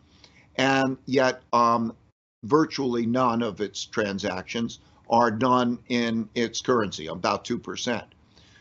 And 0.56 0.96
yet, 1.06 1.42
um, 1.52 1.94
virtually 2.44 3.06
none 3.06 3.42
of 3.42 3.60
its 3.60 3.84
transactions 3.84 4.80
are 5.10 5.30
done 5.30 5.78
in 5.88 6.28
its 6.34 6.60
currency, 6.60 7.06
about 7.06 7.44
2%. 7.44 8.04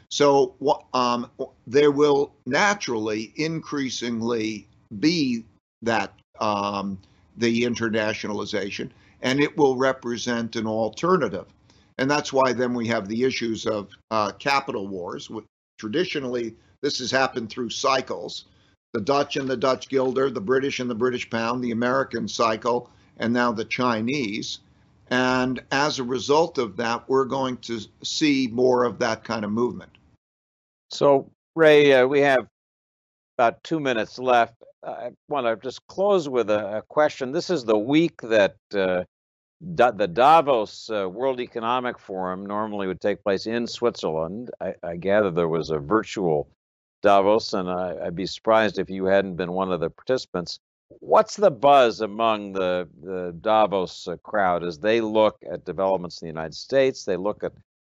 So 0.10 0.56
um, 0.94 1.30
there 1.66 1.92
will 1.92 2.34
naturally, 2.46 3.34
increasingly 3.36 4.68
be 5.00 5.44
that 5.82 6.14
um, 6.40 7.00
the 7.38 7.64
internationalization, 7.64 8.92
and 9.22 9.40
it 9.40 9.58
will 9.58 9.76
represent 9.76 10.56
an 10.56 10.68
alternative. 10.68 11.48
And 11.98 12.10
that's 12.10 12.34
why 12.34 12.54
then 12.54 12.74
we 12.74 12.88
have 12.88 13.08
the 13.08 13.24
issues 13.24 13.66
of 13.66 13.90
uh, 14.12 14.32
capital 14.34 14.88
wars. 14.88 15.32
Traditionally, 15.80 16.56
this 16.82 17.00
has 17.00 17.10
happened 17.10 17.50
through 17.50 17.70
cycles 17.70 18.46
the 18.94 19.02
Dutch 19.02 19.38
and 19.38 19.50
the 19.50 19.58
Dutch 19.58 19.90
guilder, 19.90 20.30
the 20.30 20.40
British 20.40 20.80
and 20.80 20.90
the 20.90 20.96
British 20.96 21.30
pound, 21.30 21.64
the 21.64 21.72
American 21.72 22.28
cycle, 22.28 22.90
and 23.18 23.34
now 23.34 23.52
the 23.52 23.66
Chinese. 23.66 24.60
And 25.10 25.62
as 25.72 26.00
a 26.00 26.04
result 26.04 26.58
of 26.60 26.78
that, 26.78 27.10
we're 27.10 27.26
going 27.26 27.58
to 27.58 27.80
see 28.04 28.48
more 28.52 28.84
of 28.84 29.00
that 29.00 29.24
kind 29.24 29.44
of 29.44 29.52
movement. 29.52 29.92
So, 30.92 31.32
Ray, 31.56 31.94
uh, 31.94 32.08
we 32.08 32.22
have 32.22 32.48
about 33.38 33.64
two 33.64 33.80
minutes 33.80 34.20
left. 34.20 34.54
I 34.86 35.10
want 35.28 35.48
to 35.48 35.56
just 35.56 35.86
close 35.88 36.30
with 36.30 36.50
a, 36.50 36.78
a 36.78 36.82
question. 36.84 37.32
This 37.32 37.50
is 37.50 37.64
the 37.64 37.78
week 37.78 38.22
that 38.22 38.56
uh, 38.76 39.06
da- 39.76 39.92
the 39.92 40.08
Davos 40.08 40.90
uh, 40.90 41.10
World 41.10 41.40
Economic 41.40 41.98
Forum 41.98 42.46
normally 42.46 42.88
would 42.88 43.02
take 43.02 43.24
place 43.24 43.48
in 43.48 43.66
Switzerland. 43.66 44.52
I, 44.62 44.76
I 44.84 44.98
gather 44.98 45.32
there 45.32 45.48
was 45.48 45.72
a 45.72 45.80
virtual 45.80 46.48
Davos, 47.04 47.54
and 47.54 47.70
I, 47.70 47.94
would 48.06 48.16
be 48.16 48.26
surprised 48.26 48.80
if 48.80 48.90
you 48.90 49.06
hadn't 49.06 49.36
been 49.36 49.52
one 49.52 49.72
of 49.72 49.80
the 49.80 49.90
participants. 49.90 50.60
What's 51.00 51.36
the 51.36 51.52
buzz 51.52 52.02
among 52.02 52.54
the, 52.54 52.88
the 53.04 53.36
Davos 53.42 54.08
uh, 54.08 54.16
crowd 54.18 54.64
as 54.64 54.80
they 54.80 55.02
look 55.02 55.38
at 55.52 55.66
developments 55.66 56.22
in 56.22 56.28
the 56.28 56.32
United 56.32 56.56
States? 56.56 57.04
They 57.04 57.18
look 57.18 57.44
at 57.44 57.52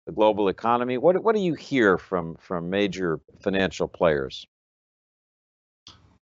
the 0.06 0.12
global 0.12 0.48
economy. 0.48 0.98
What, 0.98 1.22
what 1.22 1.34
do 1.34 1.40
you 1.40 1.54
hear 1.54 1.98
from, 1.98 2.36
from 2.36 2.70
major 2.70 3.18
financial 3.40 3.88
players? 3.88 4.46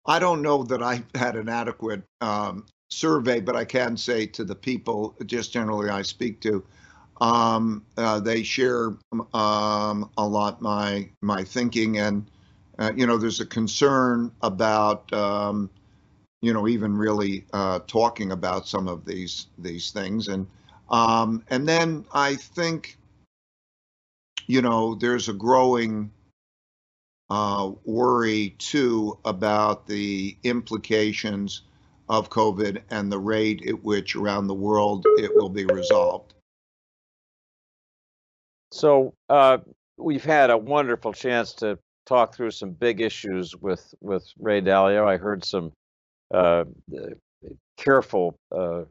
I 0.07 0.19
don't 0.19 0.43
know 0.43 0.63
that 0.65 0.83
I 0.83 1.03
had 1.15 1.37
an 1.37 1.49
adequate 1.49 2.03
um, 2.21 2.67
survey, 2.91 3.41
but 3.41 3.57
I 3.57 3.65
can 3.65 3.97
say 3.97 4.27
to 4.27 4.45
the 4.45 4.55
people, 4.55 5.17
just 5.27 5.53
generally 5.53 5.91
I 5.91 6.03
speak 6.03 6.41
to, 6.43 6.65
um, 7.21 7.85
uh, 7.97 8.21
they 8.21 8.43
share 8.43 8.97
um, 9.33 10.11
a 10.19 10.27
lot 10.27 10.61
my 10.61 11.09
my 11.23 11.43
thinking, 11.43 11.99
and 11.99 12.31
uh, 12.79 12.93
you 12.95 13.07
know, 13.07 13.17
there's 13.17 13.41
a 13.41 13.47
concern 13.47 14.31
about 14.43 15.11
um, 15.13 15.71
you 16.43 16.53
know 16.53 16.69
even 16.69 16.97
really 16.97 17.47
uh, 17.53 17.81
talking 17.87 18.33
about 18.33 18.69
some 18.69 18.89
of 18.89 19.05
these 19.05 19.47
these 19.59 19.91
things, 19.91 20.29
and 20.29 20.47
um, 20.91 21.43
and 21.49 21.67
then 21.67 22.05
I 22.13 22.35
think 22.35 22.99
you 24.47 24.63
know 24.63 24.95
there's 24.95 25.29
a 25.29 25.33
growing 25.33 26.11
uh, 27.31 27.73
worry 27.85 28.55
too 28.59 29.19
about 29.25 29.87
the 29.87 30.37
implications 30.43 31.63
of 32.09 32.31
COVID 32.31 32.83
and 32.91 33.11
the 33.11 33.19
rate 33.19 33.67
at 33.67 33.83
which 33.83 34.15
around 34.15 34.47
the 34.47 34.55
world 34.55 35.05
it 35.19 35.35
will 35.35 35.49
be 35.49 35.65
resolved. 35.65 36.35
So 38.71 39.15
uh, 39.29 39.59
we've 39.97 40.25
had 40.25 40.51
a 40.51 40.59
wonderful 40.59 41.13
chance 41.13 41.55
to 41.55 41.79
talk 42.07 42.35
through 42.35 42.53
some 42.53 42.71
big 42.71 43.01
issues 43.01 43.55
with 43.57 43.95
with 44.01 44.27
Ray 44.39 44.61
Dalio. 44.63 45.07
I 45.07 45.17
heard 45.17 45.45
some 45.45 45.73
uh, 46.33 46.65
careful 47.77 48.39
uh, 48.55 48.83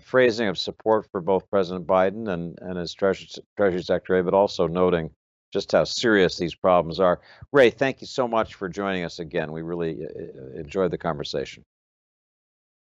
phrasing 0.00 0.48
of 0.48 0.58
support 0.58 1.06
for 1.10 1.20
both 1.20 1.48
President 1.50 1.86
Biden 1.86 2.28
and 2.28 2.58
and 2.60 2.78
his 2.78 2.92
Treasury, 2.94 3.28
Treasury 3.56 3.82
Secretary, 3.82 4.22
but 4.22 4.34
also 4.34 4.66
noting 4.66 5.10
just 5.52 5.72
how 5.72 5.84
serious 5.84 6.36
these 6.36 6.54
problems 6.54 6.98
are. 6.98 7.20
Ray, 7.52 7.70
thank 7.70 8.00
you 8.00 8.06
so 8.06 8.26
much 8.26 8.54
for 8.54 8.68
joining 8.68 9.04
us 9.04 9.18
again. 9.18 9.52
We 9.52 9.62
really 9.62 10.04
uh, 10.04 10.08
uh, 10.08 10.60
enjoyed 10.60 10.90
the 10.90 10.98
conversation. 10.98 11.62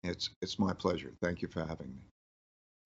It's 0.04 0.30
it's 0.42 0.60
my 0.60 0.74
pleasure. 0.74 1.14
Thank 1.22 1.42
you 1.42 1.48
for 1.48 1.62
having 1.62 1.88
me. 1.88 2.02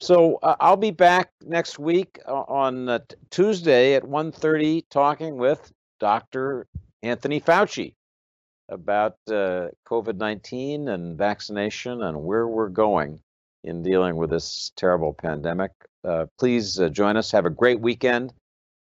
So 0.02 0.40
uh, 0.44 0.56
I'll 0.62 0.78
be 0.78 0.92
back 0.92 1.32
next 1.42 1.78
week 1.78 2.20
uh, 2.26 2.44
on 2.48 2.88
uh, 2.88 3.00
Tuesday 3.32 3.96
at 3.96 4.04
1:30 4.04 4.84
talking 4.90 5.38
with 5.38 5.72
Dr. 6.00 6.66
Anthony 7.04 7.40
Fauci 7.40 7.94
about 8.70 9.18
uh, 9.28 9.68
COVID-19 9.88 10.90
and 10.90 11.18
vaccination 11.18 12.04
and 12.04 12.24
where 12.24 12.48
we're 12.48 12.70
going 12.70 13.20
in 13.64 13.84
dealing 13.84 14.16
with 14.16 14.30
this 14.30 14.72
terrible 14.76 15.14
pandemic. 15.14 15.72
Uh, 16.04 16.26
please 16.38 16.80
uh, 16.80 16.90
join 16.90 17.18
us. 17.18 17.32
Have 17.32 17.46
a 17.46 17.50
great 17.50 17.80
weekend. 17.80 18.34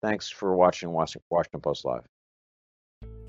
Thanks 0.02 0.28
for 0.28 0.54
watching 0.54 0.90
Washington 0.90 1.60
Post 1.60 1.84
Live. 1.84 2.02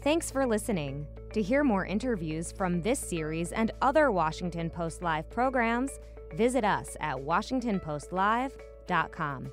Thanks 0.02 0.32
for 0.32 0.46
listening. 0.46 1.06
To 1.34 1.42
hear 1.42 1.64
more 1.64 1.86
interviews 1.86 2.52
from 2.52 2.82
this 2.82 3.00
series 3.00 3.52
and 3.52 3.72
other 3.82 4.12
Washington 4.12 4.70
Post 4.70 5.02
Live 5.02 5.30
programs, 5.30 5.92
visit 6.36 6.64
us 6.64 6.96
at 7.00 7.18
WashingtonPostLive.com. 7.18 9.52